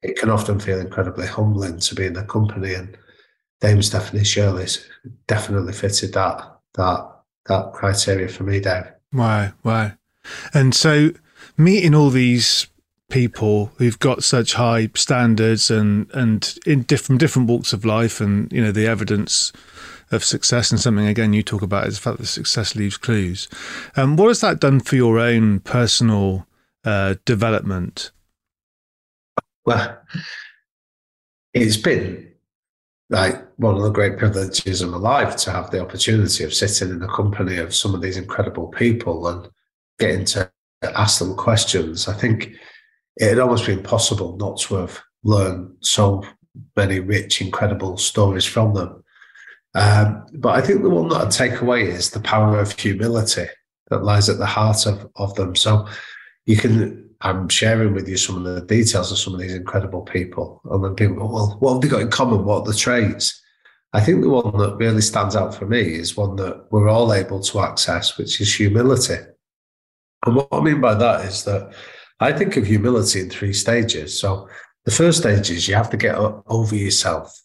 [0.03, 2.75] It can often feel incredibly humbling to be in the company.
[2.75, 2.97] And
[3.61, 4.87] Dame Stephanie Shirley's
[5.27, 7.09] definitely fitted that that
[7.47, 8.85] that criteria for me, Dave.
[9.11, 9.53] Why?
[9.63, 9.95] Why?
[10.55, 11.11] And so
[11.57, 12.67] meeting all these
[13.11, 18.51] people who've got such high standards and and in different different walks of life and
[18.51, 19.53] you know the evidence
[20.11, 23.49] of success and something again you talk about is the fact that success leaves clues
[23.97, 26.47] um, what has that done for your own personal
[26.87, 28.13] uh, development
[29.65, 29.99] well
[31.55, 32.29] it's been
[33.11, 36.89] like one of the great privileges of my life to have the opportunity of sitting
[36.89, 39.49] in the company of some of these incredible people and
[39.99, 40.51] getting to
[40.83, 42.55] ask them questions i think
[43.17, 46.25] it had almost been possible not to have learned so
[46.77, 49.05] many rich, incredible stories from them.
[49.75, 53.47] Um, but I think the one that I take away is the power of humility
[53.89, 55.57] that lies at the heart of, of them.
[55.57, 55.87] So
[56.45, 60.03] you can, I'm sharing with you some of the details of some of these incredible
[60.03, 60.61] people.
[60.71, 62.45] And then people go, well, what have they got in common?
[62.45, 63.41] What are the traits?
[63.93, 67.13] I think the one that really stands out for me is one that we're all
[67.13, 69.19] able to access, which is humility.
[70.27, 71.75] And what I mean by that is that
[72.19, 74.19] I think of humility in three stages.
[74.19, 74.49] So
[74.85, 77.39] the first stage is you have to get over yourself.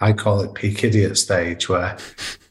[0.00, 1.96] I call it peak idiot stage, where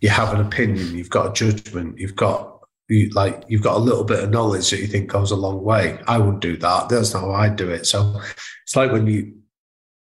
[0.01, 2.52] you have an opinion, you've got a judgment, you've got
[2.89, 5.63] you, like you've got a little bit of knowledge that you think goes a long
[5.63, 5.99] way.
[6.07, 6.89] I wouldn't do that.
[6.89, 7.85] That's not how I do it.
[7.85, 8.19] So
[8.63, 9.35] it's like when you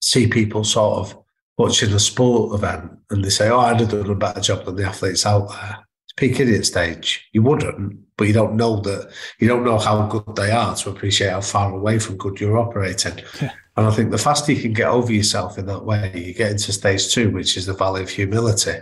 [0.01, 1.17] see people sort of
[1.57, 4.75] watching a sport event and they say, "Oh, I'd have done a better job than
[4.75, 7.27] the athletes out there." It's peak idiot stage.
[7.33, 10.89] You wouldn't, but you don't know that you don't know how good they are to
[10.89, 13.21] appreciate how far away from good you're operating.
[13.41, 13.51] Yeah.
[13.77, 16.51] And I think the faster you can get over yourself in that way, you get
[16.51, 18.77] into stage two, which is the valley of humility.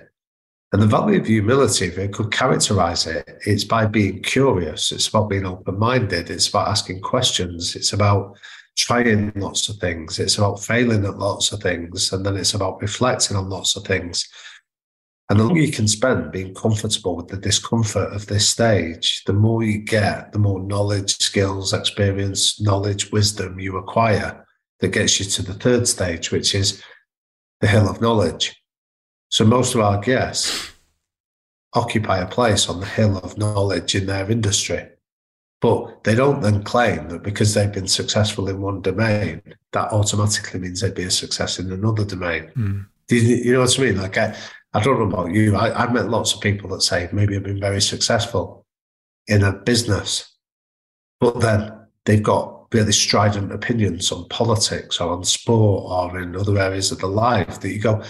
[0.73, 4.91] And the value of humility, if I could characterize it, it's by being curious.
[4.91, 6.31] It's about being open minded.
[6.31, 7.75] It's about asking questions.
[7.75, 8.35] It's about
[8.75, 10.17] trying lots of things.
[10.17, 12.11] It's about failing at lots of things.
[12.11, 14.27] And then it's about reflecting on lots of things.
[15.29, 19.33] And the longer you can spend being comfortable with the discomfort of this stage, the
[19.33, 24.43] more you get, the more knowledge, skills, experience, knowledge, wisdom you acquire
[24.79, 26.81] that gets you to the third stage, which is
[27.61, 28.55] the hill of knowledge.
[29.33, 30.73] So most of our guests
[31.73, 34.87] occupy a place on the hill of knowledge in their industry.
[35.59, 40.59] But they don't then claim that because they've been successful in one domain, that automatically
[40.59, 42.51] means they'd be a success in another domain.
[42.55, 42.85] Mm.
[43.09, 43.97] You, you, know what I mean?
[43.97, 44.37] Like I,
[44.75, 45.55] I don't know about you.
[45.55, 48.67] I, have met lots of people that say maybe I've been very successful
[49.25, 50.31] in a business,
[51.19, 51.71] but then
[52.05, 56.99] they've got really strident opinions on politics or on sport or in other areas of
[56.99, 58.03] the life that you go,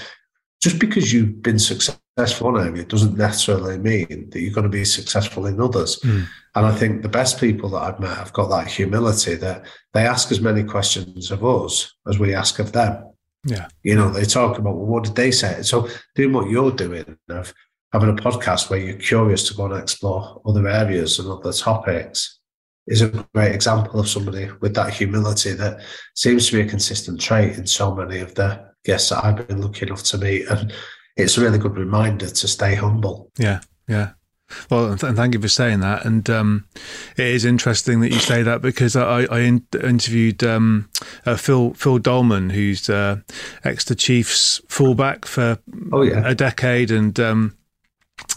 [0.64, 4.70] just because you've been successful in one area doesn't necessarily mean that you're going to
[4.70, 6.00] be successful in others.
[6.06, 6.26] Mm.
[6.56, 10.08] And I think the best people that I've met have got that humility that they
[10.08, 13.12] ask as many questions of us as we ask of them.
[13.44, 13.68] Yeah.
[13.84, 15.64] You know, they talk about, well, what did they say?
[15.64, 17.54] So doing what you're doing of
[17.92, 22.40] having a podcast where you're curious to go and explore other areas and other topics
[22.88, 25.82] is a great example of somebody with that humility that
[26.16, 29.62] seems to be a consistent trait in so many of the guests that I've been
[29.62, 30.48] lucky enough to meet.
[30.48, 30.74] And
[31.16, 33.32] it's a really good reminder to stay humble.
[33.38, 33.62] Yeah.
[33.88, 34.12] Yeah.
[34.70, 36.06] Well, and thank you for saying that.
[36.06, 36.68] And um,
[37.18, 40.90] it is interesting that you say that because I, I in- interviewed um,
[41.26, 43.18] uh, Phil Phil Dollman, who's uh,
[43.64, 45.60] Exeter Chiefs fullback for
[45.92, 46.22] oh, yeah.
[46.26, 47.58] a decade, and um,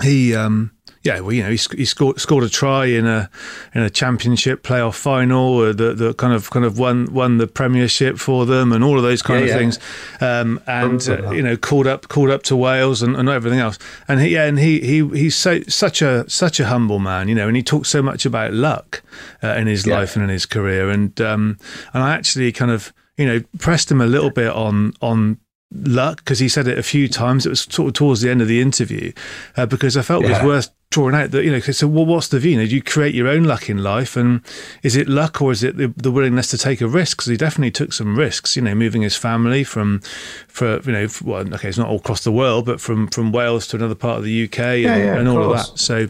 [0.03, 3.31] he um, yeah, well, you know, he, he scored scored a try in a
[3.74, 7.47] in a championship playoff final uh, that that kind of kind of won won the
[7.47, 9.59] premiership for them and all of those kind yeah, of yeah.
[9.59, 9.79] things,
[10.20, 13.79] um, and uh, you know, called up called up to Wales and, and everything else.
[14.09, 17.37] And he, yeah, and he he he's so such a such a humble man, you
[17.37, 19.03] know, and he talks so much about luck
[19.45, 19.99] uh, in his yeah.
[19.99, 20.91] life and in his career.
[20.91, 21.59] And um,
[21.95, 25.39] and I actually kind of you know pressed him a little bit on on
[25.73, 27.47] luck because he said it a few times.
[27.47, 29.12] It was sort of towards the end of the interview
[29.57, 30.29] uh, because I felt yeah.
[30.29, 31.61] it was worth drawing out that you know.
[31.61, 32.53] So, well, what's the view?
[32.53, 34.41] You know, do you create your own luck in life, and
[34.83, 37.19] is it luck or is it the, the willingness to take a risk?
[37.19, 38.57] Because he definitely took some risks.
[38.57, 40.01] You know, moving his family from,
[40.49, 43.67] for you know, well, okay, it's not all across the world, but from from Wales
[43.69, 45.79] to another part of the UK and, yeah, yeah, and all of, of that.
[45.79, 46.09] So,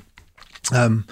[0.72, 1.06] um,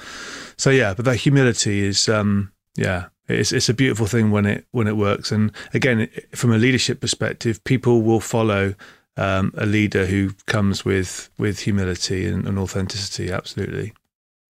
[0.57, 4.67] so yeah, but that humility is, um, yeah, it's it's a beautiful thing when it
[4.73, 5.33] when it works.
[5.33, 8.75] And again, from a leadership perspective, people will follow
[9.17, 13.31] um, a leader who comes with with humility and, and, authenticity.
[13.31, 13.93] Absolutely,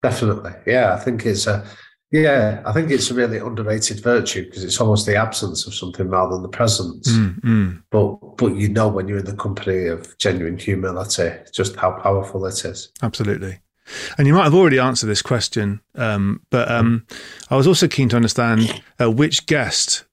[0.02, 0.52] definitely.
[0.66, 1.66] Yeah, I think it's a
[2.10, 6.08] yeah, I think it's a really underrated virtue because it's almost the absence of something
[6.08, 7.10] rather than the presence.
[7.10, 7.82] Mm, mm.
[7.90, 12.44] But but you know when you're in the company of genuine humility, just how powerful
[12.46, 12.90] it is.
[13.02, 13.60] Absolutely.
[14.16, 17.07] And you might have already answered this question, um, but um,
[17.51, 20.05] I was also keen to understand uh, which guest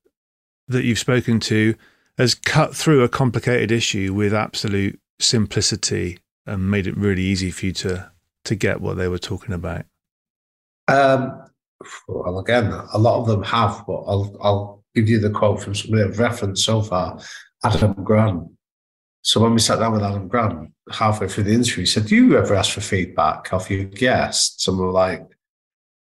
[0.68, 1.76] that you've spoken to
[2.18, 7.68] has cut through a complicated issue with absolute simplicity and made it really easy for
[7.68, 8.12] you to
[8.46, 9.86] to get what they were talking about.
[10.88, 11.42] Um,
[12.08, 15.76] well, again, a lot of them have, but I'll I'll give you the quote from
[15.76, 17.20] somebody I've referenced so far,
[17.64, 18.50] Adam Grant.
[19.26, 22.16] So when we sat down with Adam Grant halfway through the interview, he said, Do
[22.16, 24.68] you ever ask for feedback of your guests?
[24.68, 25.28] And we were like,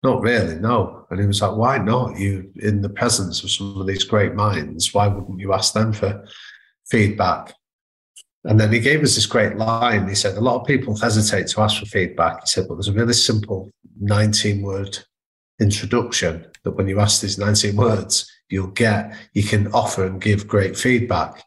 [0.01, 1.05] Not really, no.
[1.11, 2.17] And he was like, Why not?
[2.17, 5.93] You in the presence of some of these great minds, why wouldn't you ask them
[5.93, 6.25] for
[6.89, 7.53] feedback?
[8.45, 10.07] And then he gave us this great line.
[10.09, 12.41] He said, A lot of people hesitate to ask for feedback.
[12.41, 13.69] He said, But there's a really simple
[14.01, 14.97] 19 word
[15.61, 20.47] introduction that when you ask these 19 words, you'll get, you can offer and give
[20.47, 21.43] great feedback.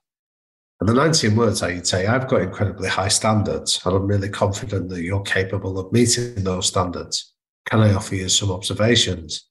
[0.81, 4.91] And the 19 words I'd say, I've got incredibly high standards, and I'm really confident
[4.91, 7.33] that you're capable of meeting those standards.
[7.64, 9.49] Can I offer you some observations?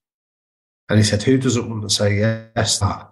[0.87, 3.09] And he said, Who doesn't want to say yes that?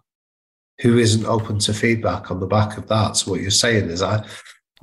[0.82, 3.18] Who isn't open to feedback on the back of that?
[3.18, 4.26] So what you're saying is I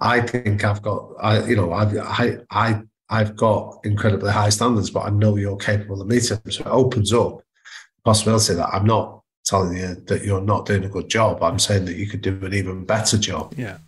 [0.01, 4.91] I think I've got I you know, I've I I I've got incredibly high standards,
[4.91, 6.53] but I know you're capable of meeting them.
[6.53, 9.20] So it opens up the possibility that I'm not
[9.51, 11.43] telling you that you're not doing a good job.
[11.43, 13.55] I'm saying that you could do an even better job.
[13.57, 13.79] Yeah.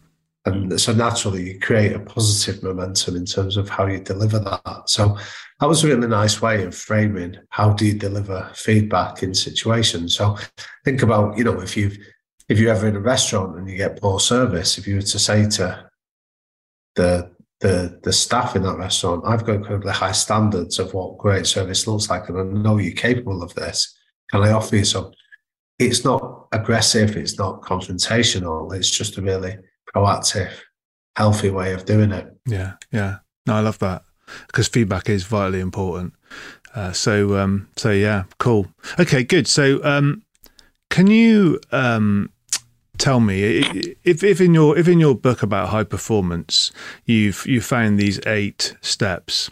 [0.44, 4.82] And so naturally, you create a positive momentum in terms of how you deliver that.
[4.90, 5.16] So
[5.60, 10.16] that was a really nice way of framing how do you deliver feedback in situations.
[10.16, 10.36] So
[10.84, 11.96] think about, you know, if you've
[12.48, 15.18] if you're ever in a restaurant and you get poor service, if you were to
[15.18, 15.88] say to
[16.96, 21.46] the the the staff in that restaurant, I've got incredibly high standards of what great
[21.46, 23.96] service looks like, and I know you're capable of this.
[24.32, 25.12] Can I offer you some?
[25.78, 29.56] It's not aggressive, it's not confrontational, it's just a really
[29.94, 30.52] proactive,
[31.16, 32.26] healthy way of doing it.
[32.46, 33.18] Yeah, yeah.
[33.46, 34.02] No, I love that
[34.46, 36.14] because feedback is vitally important.
[36.74, 38.66] Uh, so, um, so yeah, cool.
[38.98, 39.46] Okay, good.
[39.46, 40.22] So, um,
[40.90, 42.30] can you um,
[42.98, 43.42] tell me
[44.04, 46.70] if, if in your if in your book about high performance,
[47.04, 49.50] you've you found these eight steps?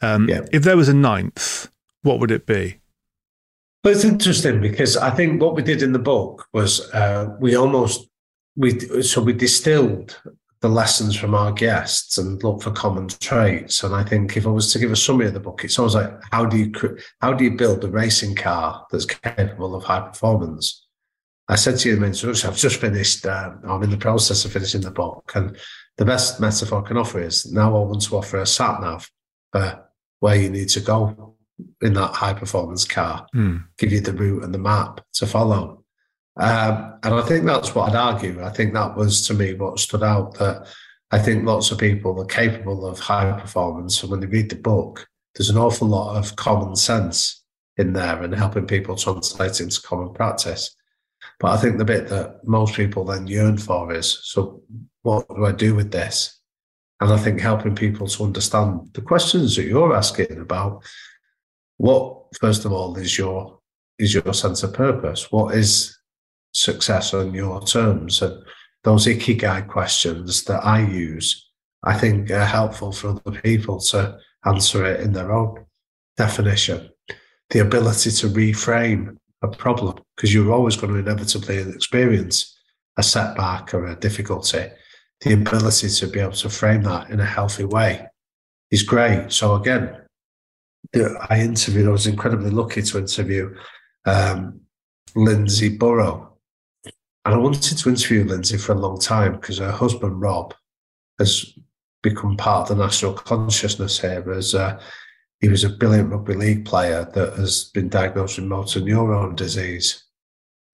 [0.00, 0.40] Um, yeah.
[0.52, 1.68] If there was a ninth,
[2.02, 2.80] what would it be?
[3.84, 7.54] But it's interesting because I think what we did in the book was uh, we
[7.54, 8.08] almost
[8.56, 10.18] we so we distilled
[10.62, 13.82] the lessons from our guests and looked for common traits.
[13.84, 15.96] And I think if I was to give a summary of the book, it's always
[15.96, 16.72] like how do you
[17.20, 20.86] how do you build a racing car that's capable of high performance?
[21.48, 23.26] I said to you in the I've just finished.
[23.26, 25.58] Uh, I'm in the process of finishing the book, and
[25.98, 29.10] the best metaphor I can offer is now I want to offer a sat nav
[29.52, 29.84] for
[30.20, 31.33] where you need to go
[31.82, 33.64] in that high performance car, mm.
[33.78, 35.84] give you the route and the map to follow.
[36.36, 38.42] Um, and I think that's what I'd argue.
[38.42, 40.66] I think that was to me what stood out that
[41.10, 44.02] I think lots of people are capable of high performance.
[44.02, 47.44] And when they read the book, there's an awful lot of common sense
[47.76, 50.74] in there and helping people translate into common practice.
[51.40, 54.62] But I think the bit that most people then yearn for is so,
[55.02, 56.40] what do I do with this?
[57.00, 60.82] And I think helping people to understand the questions that you're asking about
[61.78, 63.58] what first of all is your
[63.98, 65.30] is your sense of purpose?
[65.30, 65.96] What is
[66.52, 68.22] success on your terms?
[68.22, 68.42] And
[68.82, 71.48] those ikigai questions that I use,
[71.84, 75.64] I think are helpful for other people to answer it in their own
[76.16, 76.90] definition.
[77.50, 82.58] The ability to reframe a problem, because you're always going to inevitably experience
[82.96, 84.66] a setback or a difficulty.
[85.20, 88.06] The ability to be able to frame that in a healthy way
[88.70, 89.32] is great.
[89.32, 90.03] So again,
[90.94, 91.88] I interviewed.
[91.88, 93.54] I was incredibly lucky to interview
[94.06, 94.60] um,
[95.14, 96.36] Lindsay Burrow,
[97.24, 100.54] and I wanted to interview Lindsay for a long time because her husband Rob
[101.18, 101.54] has
[102.02, 104.78] become part of the national consciousness here as uh,
[105.40, 110.04] he was a brilliant rugby league player that has been diagnosed with motor neuron disease.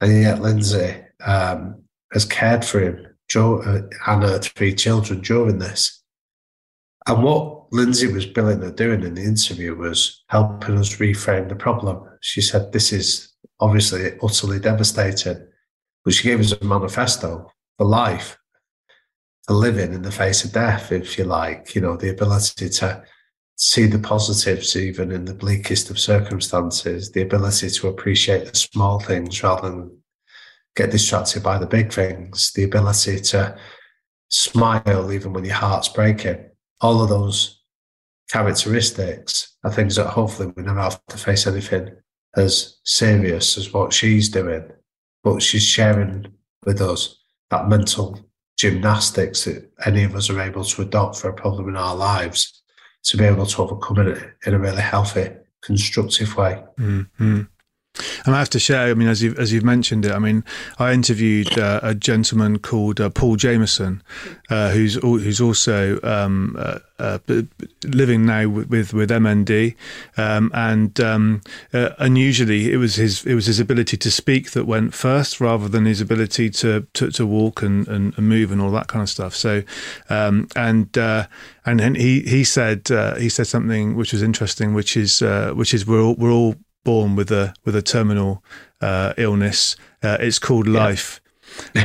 [0.00, 1.82] And yet Lindsay um,
[2.12, 3.06] has cared for him
[3.36, 6.02] uh, and her three children during this.
[7.06, 11.54] And what Lindsay was brilliant at doing in the interview was helping us reframe the
[11.54, 12.02] problem.
[12.20, 15.46] She said, This is obviously utterly devastating,
[16.04, 18.36] but she gave us a manifesto for life
[19.46, 23.02] for living in the face of death, if you like, you know, the ability to
[23.56, 28.98] see the positives even in the bleakest of circumstances, the ability to appreciate the small
[29.00, 29.98] things rather than
[30.76, 33.56] get distracted by the big things, the ability to
[34.28, 36.48] smile even when your heart's breaking.
[36.80, 37.59] All of those
[38.30, 41.90] characteristics are things that hopefully we never have to face anything
[42.36, 44.70] as serious as what she's doing,
[45.24, 46.26] but she's sharing
[46.64, 47.18] with us
[47.50, 48.18] that mental
[48.56, 52.62] gymnastics that any of us are able to adopt for a problem in our lives
[53.02, 55.30] to be able to overcome it in a really healthy,
[55.62, 56.62] constructive way.
[56.78, 57.42] Mm-hmm.
[58.24, 58.90] And I have to share.
[58.90, 60.44] I mean, as you as you've mentioned it, I mean,
[60.78, 64.02] I interviewed uh, a gentleman called uh, Paul Jameson,
[64.48, 67.18] uh, who's who's also um, uh, uh,
[67.84, 69.74] living now with with MND,
[70.16, 71.40] um, and um,
[71.72, 75.68] uh, unusually it was his it was his ability to speak that went first rather
[75.68, 79.08] than his ability to to, to walk and, and, move and all that kind of
[79.08, 79.34] stuff.
[79.34, 79.62] So,
[80.08, 82.86] um, and and he he said
[83.18, 85.20] he said something which was interesting, which is
[85.54, 86.54] which is we're all, we're all
[86.84, 88.42] born with a with a terminal
[88.80, 89.76] uh, illness.
[90.02, 91.20] Uh, it's called life.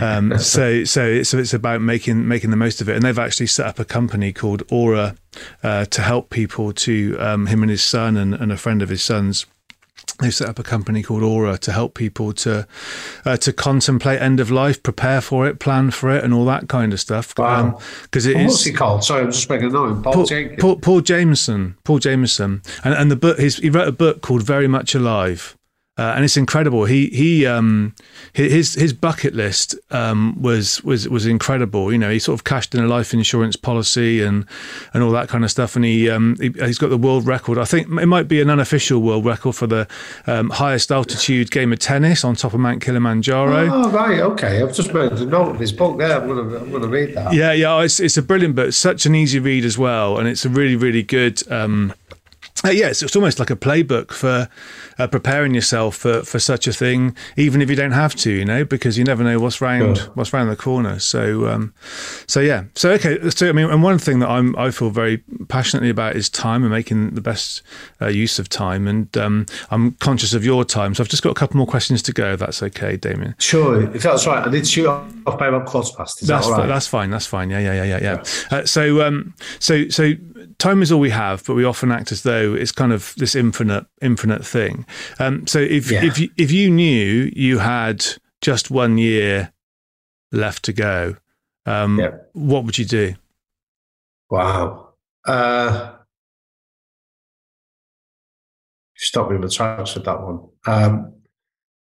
[0.01, 3.19] um, so so it's, so it's about making making the most of it, and they've
[3.19, 5.15] actually set up a company called Aura
[5.63, 6.73] uh, to help people.
[6.73, 9.45] To um, him and his son and, and a friend of his son's
[10.19, 12.67] they set up a company called Aura to help people to
[13.25, 16.69] uh, to contemplate end of life, prepare for it, plan for it, and all that
[16.69, 17.33] kind of stuff.
[17.37, 17.79] Wow!
[18.03, 19.03] Because um, it well, is, What's he called?
[19.03, 20.03] Sorry, I'm just making a note.
[20.03, 21.77] Paul, Paul, Paul, Paul Jameson.
[21.83, 23.39] Paul Jameson, and and the book.
[23.39, 25.57] he wrote a book called Very Much Alive.
[25.97, 26.83] Uh, and it's incredible.
[26.83, 27.95] He he um
[28.33, 31.89] his his bucket list um was was was incredible.
[31.89, 34.45] You know, he sort of cashed in a life insurance policy and
[34.93, 35.77] and all that kind of stuff.
[35.77, 37.57] And he um he, has got the world record.
[37.57, 39.87] I think it might be an unofficial world record for the
[40.27, 43.69] um, highest altitude game of tennis on top of Mount Kilimanjaro.
[43.71, 44.61] Oh right, okay.
[44.61, 46.21] I've just made a note of his book there.
[46.21, 47.33] I'm gonna I'm gonna read that.
[47.33, 47.81] Yeah, yeah.
[47.81, 48.73] It's it's a brilliant book.
[48.73, 51.49] Such an easy read as well, and it's a really really good.
[51.49, 51.93] Um,
[52.65, 54.49] uh, yeah, it's, it's almost like a playbook for
[54.97, 58.45] uh, preparing yourself for, for such a thing, even if you don't have to, you
[58.45, 60.07] know, because you never know what's round sure.
[60.15, 60.99] what's round the corner.
[60.99, 61.73] So, um,
[62.27, 63.29] so yeah, so okay.
[63.29, 66.63] So I mean, and one thing that I'm I feel very passionately about is time
[66.63, 67.61] and making the best
[68.01, 68.87] uh, use of time.
[68.87, 72.01] And um, I'm conscious of your time, so I've just got a couple more questions
[72.03, 72.33] to go.
[72.33, 73.35] If that's okay, Damian.
[73.37, 74.45] Sure, if that's right.
[74.45, 76.21] I did shoot off by about quarter past.
[76.21, 76.67] Is that's that all right?
[76.67, 77.09] that's fine.
[77.09, 77.49] That's fine.
[77.49, 78.23] Yeah, yeah, yeah, yeah, yeah.
[78.51, 78.57] yeah.
[78.57, 80.13] Uh, so, um, so, so
[80.57, 83.35] time is all we have, but we often act as though it's kind of this
[83.35, 84.85] infinite, infinite thing.
[85.19, 86.03] Um, so if yeah.
[86.03, 88.05] if you, if you knew you had
[88.41, 89.53] just one year
[90.31, 91.15] left to go,
[91.65, 92.11] um, yeah.
[92.33, 93.15] what would you do?
[94.29, 94.93] Wow.
[95.25, 95.93] Uh,
[98.95, 100.47] stop me in my tracks with that one.
[100.67, 101.13] Um,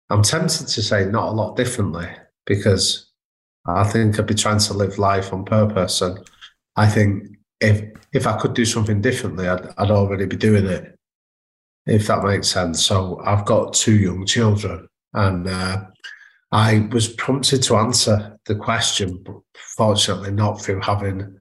[0.09, 2.07] I'm tempted to say not a lot differently
[2.45, 3.11] because
[3.65, 6.19] I think I'd be trying to live life on purpose, and
[6.75, 7.83] I think if
[8.13, 10.97] if I could do something differently, I'd, I'd already be doing it,
[11.85, 12.83] if that makes sense.
[12.83, 15.85] So I've got two young children, and uh,
[16.51, 19.37] I was prompted to answer the question, but
[19.75, 21.39] fortunately not through having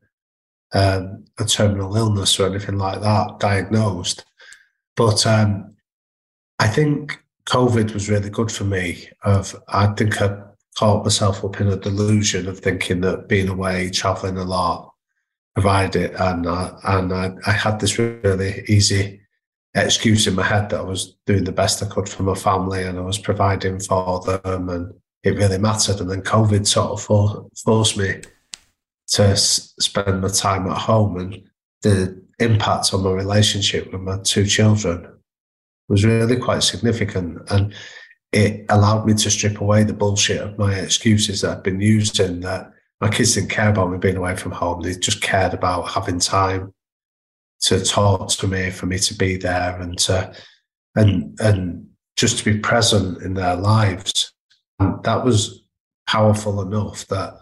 [0.72, 4.24] um, a terminal illness or anything like that diagnosed.
[4.96, 5.74] But um,
[6.58, 9.08] I think COVID was really good for me.
[9.24, 10.42] Of I think I
[10.76, 14.92] caught myself up in a delusion of thinking that being away, traveling a lot,
[15.56, 16.12] provide it.
[16.18, 19.20] And uh, and I, I had this really easy
[19.74, 22.82] excuse in my head that I was doing the best I could for my family
[22.84, 24.94] and I was providing for them, and
[25.24, 26.00] it really mattered.
[26.00, 28.20] And then COVID sort of for, forced me
[29.08, 31.42] to s- spend my time at home, and
[31.82, 35.08] the impact on my relationship with my two children
[35.88, 37.38] was really quite significant.
[37.50, 37.74] And
[38.32, 42.40] it allowed me to strip away the bullshit of my excuses that I'd been using
[42.40, 44.80] that my kids didn't care about me being away from home.
[44.80, 46.72] They just cared about having time
[47.62, 50.34] to talk to me, for me to be there, and to
[50.94, 51.86] and and
[52.16, 54.32] just to be present in their lives.
[54.78, 55.62] And that was
[56.06, 57.34] powerful enough that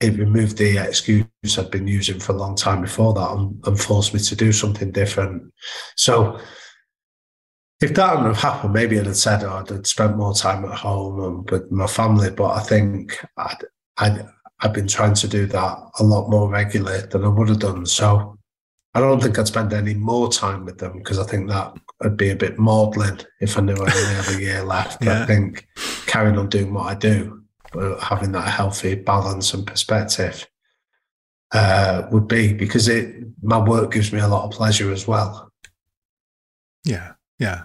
[0.00, 1.26] it removed the excuse
[1.58, 4.52] I'd been using for a long time before that and, and forced me to do
[4.52, 5.52] something different.
[5.96, 6.38] So
[7.80, 10.64] if that hadn't have happened, maybe I'd have said oh, I'd have spent more time
[10.64, 12.30] at home and with my family.
[12.30, 13.64] But I think I'd,
[13.96, 14.26] I'd,
[14.60, 17.86] I've been trying to do that a lot more regularly than I would have done.
[17.86, 18.38] So
[18.94, 22.16] I don't think I'd spend any more time with them because I think that would
[22.16, 25.04] be a bit maudlin if I knew I only had a year left.
[25.04, 25.22] yeah.
[25.22, 25.66] I think
[26.06, 30.48] carrying on doing what I do, but having that healthy balance and perspective
[31.52, 35.52] uh, would be because it my work gives me a lot of pleasure as well.
[36.84, 37.64] Yeah, yeah.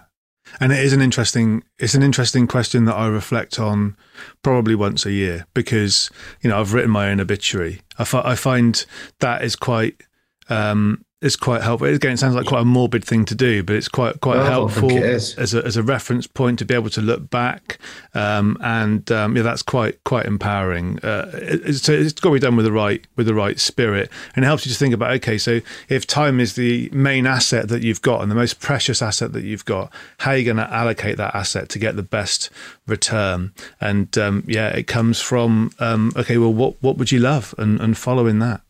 [0.60, 3.96] And it is an interesting it's an interesting question that I reflect on
[4.42, 7.80] probably once a year because you know I've written my own obituary.
[7.98, 8.84] I find
[9.20, 10.02] that is quite
[10.48, 11.88] um, is quite helpful.
[11.88, 14.44] Again, it sounds like quite a morbid thing to do, but it's quite quite no,
[14.44, 14.90] helpful
[15.38, 17.78] as a as a reference point to be able to look back,
[18.12, 20.98] um, and um, yeah, that's quite quite empowering.
[21.00, 24.44] Uh, it's, it's got to be done with the right with the right spirit, and
[24.44, 27.82] it helps you to think about okay, so if time is the main asset that
[27.82, 30.70] you've got and the most precious asset that you've got, how are you going to
[30.72, 32.50] allocate that asset to get the best
[32.86, 33.54] return?
[33.80, 37.80] And um, yeah, it comes from um, okay, well, what what would you love, and
[37.80, 38.60] and following that.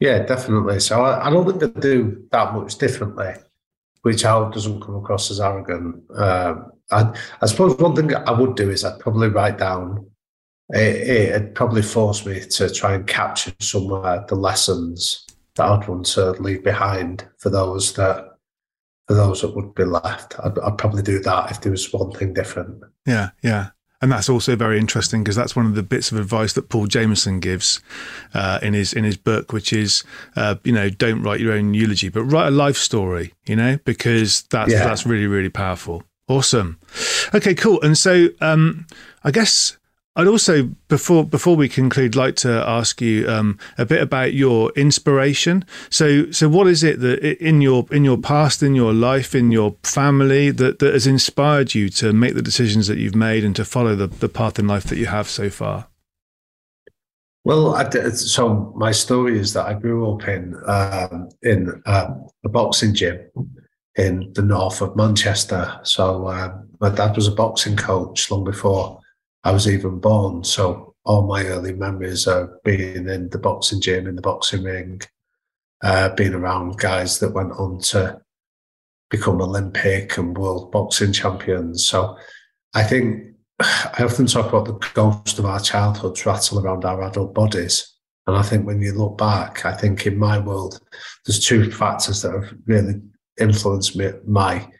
[0.00, 0.80] Yeah, definitely.
[0.80, 3.34] So I, I don't think I do that much differently,
[4.02, 6.04] which I hope doesn't come across as arrogant.
[6.14, 10.08] Um, I, I suppose one thing I would do is I'd probably write down.
[10.70, 15.26] It, it'd probably force me to try and capture somewhere the lessons
[15.56, 18.24] that I'd want to leave behind for those that
[19.08, 20.38] for those that would be left.
[20.38, 22.84] I'd, I'd probably do that if there was one thing different.
[23.06, 23.70] Yeah, yeah.
[24.00, 26.86] And that's also very interesting because that's one of the bits of advice that Paul
[26.86, 27.80] Jameson gives
[28.32, 30.04] uh, in his in his book, which is,
[30.36, 33.32] uh, you know, don't write your own eulogy, but write a life story.
[33.46, 34.84] You know, because that's yeah.
[34.84, 36.04] that's really really powerful.
[36.28, 36.78] Awesome.
[37.34, 37.80] Okay, cool.
[37.80, 38.86] And so um,
[39.24, 39.77] I guess
[40.18, 44.72] I'd also before before we conclude, like to ask you um, a bit about your
[44.72, 45.64] inspiration.
[45.90, 49.52] So, so what is it that in your in your past, in your life, in
[49.52, 53.54] your family that, that has inspired you to make the decisions that you've made and
[53.54, 55.86] to follow the, the path in life that you have so far?
[57.44, 62.48] Well, I, so my story is that I grew up in um, in um, a
[62.48, 63.20] boxing gym
[63.94, 65.78] in the north of Manchester.
[65.84, 69.00] So um, my dad was a boxing coach long before
[69.44, 70.44] I was even born.
[70.44, 75.00] So all my early memories of being in the boxing gym, in the boxing ring,
[75.82, 78.20] uh, being around guys that went on to
[79.10, 81.84] become Olympic and world boxing champions.
[81.84, 82.16] So
[82.74, 87.34] I think I often talk about the ghost of our childhoods rattle around our adult
[87.34, 87.94] bodies.
[88.26, 90.80] And I think when you look back, I think in my world,
[91.24, 93.00] there's two factors that have really
[93.40, 94.70] influenced me, my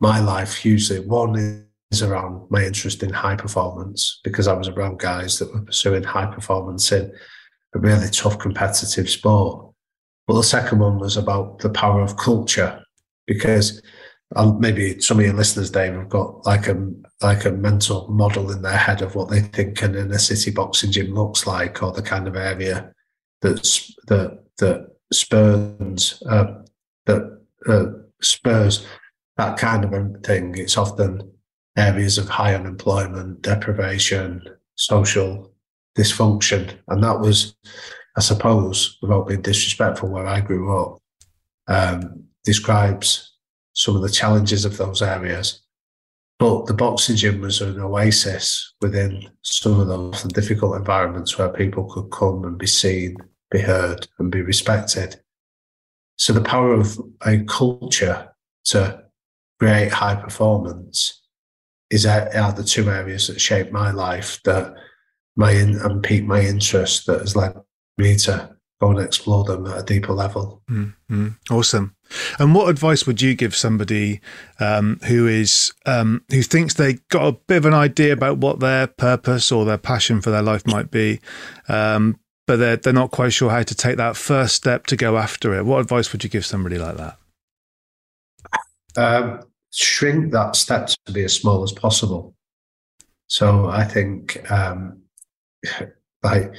[0.00, 1.00] my life hugely.
[1.00, 1.63] One is
[2.02, 6.26] around my interest in high performance because I was around guys that were pursuing high
[6.26, 7.12] performance in
[7.74, 9.72] a really tough competitive sport.
[10.26, 12.82] But the second one was about the power of culture
[13.26, 13.82] because
[14.36, 16.90] um, maybe some of your listeners, Dave, have got like a
[17.22, 20.92] like a mental model in their head of what they think an inner city boxing
[20.92, 22.92] gym looks like, or the kind of area
[23.42, 26.62] that's that that spurns uh,
[27.06, 27.84] that uh,
[28.20, 28.86] spurs
[29.36, 30.56] that kind of thing.
[30.56, 31.33] It's often
[31.76, 34.42] areas of high unemployment, deprivation,
[34.76, 35.52] social
[35.96, 36.76] dysfunction.
[36.88, 37.56] And that was,
[38.16, 41.02] I suppose, without being disrespectful, where I grew up,
[41.66, 43.32] um, describes
[43.72, 45.60] some of the challenges of those areas.
[46.38, 51.84] But the boxing gym was an oasis within some of those difficult environments where people
[51.84, 53.16] could come and be seen,
[53.50, 55.20] be heard, and be respected.
[56.16, 58.28] So the power of a culture
[58.66, 59.04] to
[59.58, 61.22] create high performance
[61.94, 64.74] is are the two areas that shape my life that
[65.36, 67.56] my in, and piqued my interest that has led
[67.98, 70.62] me to go and explore them at a deeper level.
[70.68, 71.28] Mm-hmm.
[71.50, 71.94] Awesome.
[72.38, 74.20] And what advice would you give somebody
[74.60, 78.60] um, who is um, who thinks they got a bit of an idea about what
[78.60, 81.20] their purpose or their passion for their life might be,
[81.68, 85.16] um, but they're they're not quite sure how to take that first step to go
[85.16, 85.64] after it?
[85.64, 87.18] What advice would you give somebody like that?
[89.74, 92.34] Shrink that step to be as small as possible.
[93.26, 95.02] So I think, um,
[96.22, 96.54] like,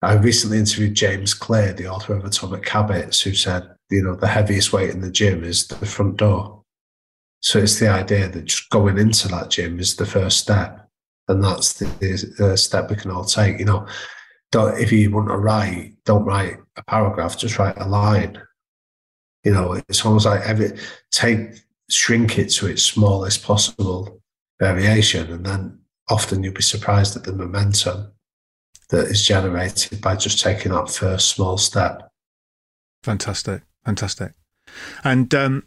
[0.00, 4.28] I recently interviewed James Clear, the author of Atomic Habits, who said, you know, the
[4.28, 6.62] heaviest weight in the gym is the front door.
[7.40, 10.88] So it's the idea that just going into that gym is the first step.
[11.26, 11.86] And that's the,
[12.38, 13.58] the step we can all take.
[13.58, 13.86] You know,
[14.50, 18.40] don't, if you want to write, don't write a paragraph, just write a line.
[19.44, 20.72] You know, it's almost like every
[21.10, 24.20] take shrink it to its smallest possible
[24.60, 25.78] variation, and then
[26.08, 28.12] often you'll be surprised at the momentum
[28.90, 32.10] that is generated by just taking that first small step.
[33.02, 34.32] Fantastic, fantastic.
[35.04, 35.64] And um,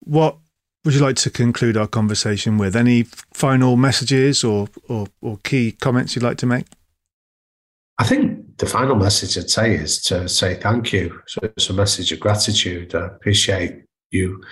[0.00, 0.38] what
[0.84, 2.76] would you like to conclude our conversation with?
[2.76, 6.66] Any final messages or, or, or key comments you'd like to make?
[7.98, 11.20] I think the final message I'd say is to say thank you.
[11.26, 12.94] So it's a message of gratitude.
[12.94, 14.42] I appreciate you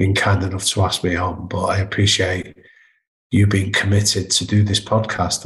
[0.00, 2.56] being kind enough to ask me on, but I appreciate
[3.30, 5.44] you being committed to do this podcast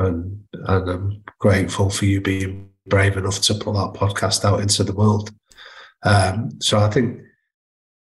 [0.00, 4.82] and, and I'm grateful for you being brave enough to put that podcast out into
[4.82, 5.30] the world.
[6.02, 7.20] Um, so I think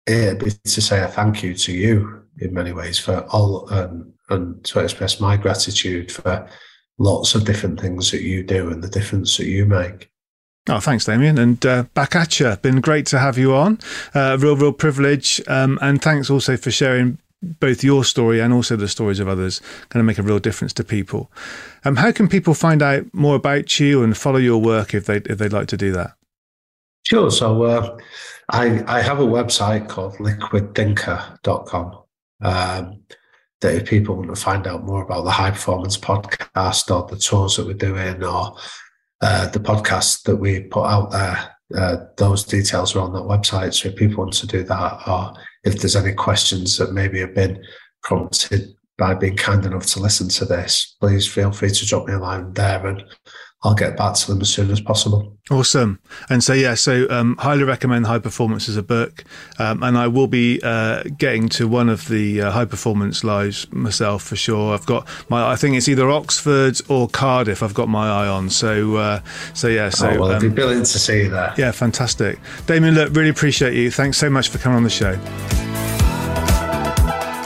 [0.07, 4.13] it'd be to say a thank you to you in many ways for all um,
[4.31, 6.49] and to express my gratitude for
[6.97, 10.09] lots of different things that you do and the difference that you make.
[10.69, 11.37] Oh, thanks, Damian.
[11.37, 12.55] And uh, back at you.
[12.57, 13.79] Been great to have you on.
[14.13, 15.41] Uh, real, real privilege.
[15.47, 19.61] Um, and thanks also for sharing both your story and also the stories of others.
[19.89, 21.31] Going to make a real difference to people.
[21.85, 25.17] Um, how can people find out more about you and follow your work if they
[25.17, 26.13] if they'd like to do that?
[27.03, 27.31] Sure.
[27.31, 27.97] So uh,
[28.49, 32.03] I I have a website called liquidthinker.com.
[32.41, 32.99] Um,
[33.61, 37.17] that if people want to find out more about the high performance podcast or the
[37.17, 38.55] tours that we're doing or
[39.21, 43.73] uh, the podcast that we put out there, uh, those details are on that website.
[43.73, 47.35] So if people want to do that, or if there's any questions that maybe have
[47.35, 47.63] been
[48.03, 52.13] prompted by being kind enough to listen to this, please feel free to drop me
[52.13, 53.03] a line there and
[53.63, 55.35] I'll get back to them as soon as possible.
[55.49, 55.99] Awesome.
[56.29, 59.23] And so, yeah, so um, highly recommend High Performance as a book.
[59.57, 63.65] Um, and I will be uh, getting to one of the uh, high performance lives
[63.71, 64.75] myself for sure.
[64.75, 68.51] I've got my, I think it's either Oxford or Cardiff, I've got my eye on.
[68.51, 69.21] So, uh,
[69.55, 70.11] so yeah, so.
[70.11, 71.53] Oh, well, it'd be um, brilliant to see you there.
[71.57, 72.39] Yeah, fantastic.
[72.67, 73.89] Damian, look, really appreciate you.
[73.89, 75.15] Thanks so much for coming on the show.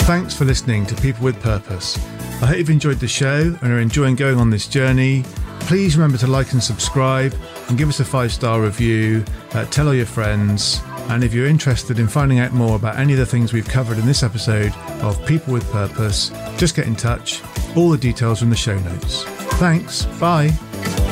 [0.05, 1.97] Thanks for listening to People with Purpose.
[2.41, 5.23] I hope you've enjoyed the show and are enjoying going on this journey.
[5.67, 7.33] Please remember to like and subscribe
[7.69, 9.23] and give us a five star review.
[9.53, 10.81] Uh, tell all your friends.
[11.09, 13.97] And if you're interested in finding out more about any of the things we've covered
[13.97, 17.41] in this episode of People with Purpose, just get in touch.
[17.75, 19.23] All the details are in the show notes.
[19.57, 20.05] Thanks.
[20.19, 21.10] Bye.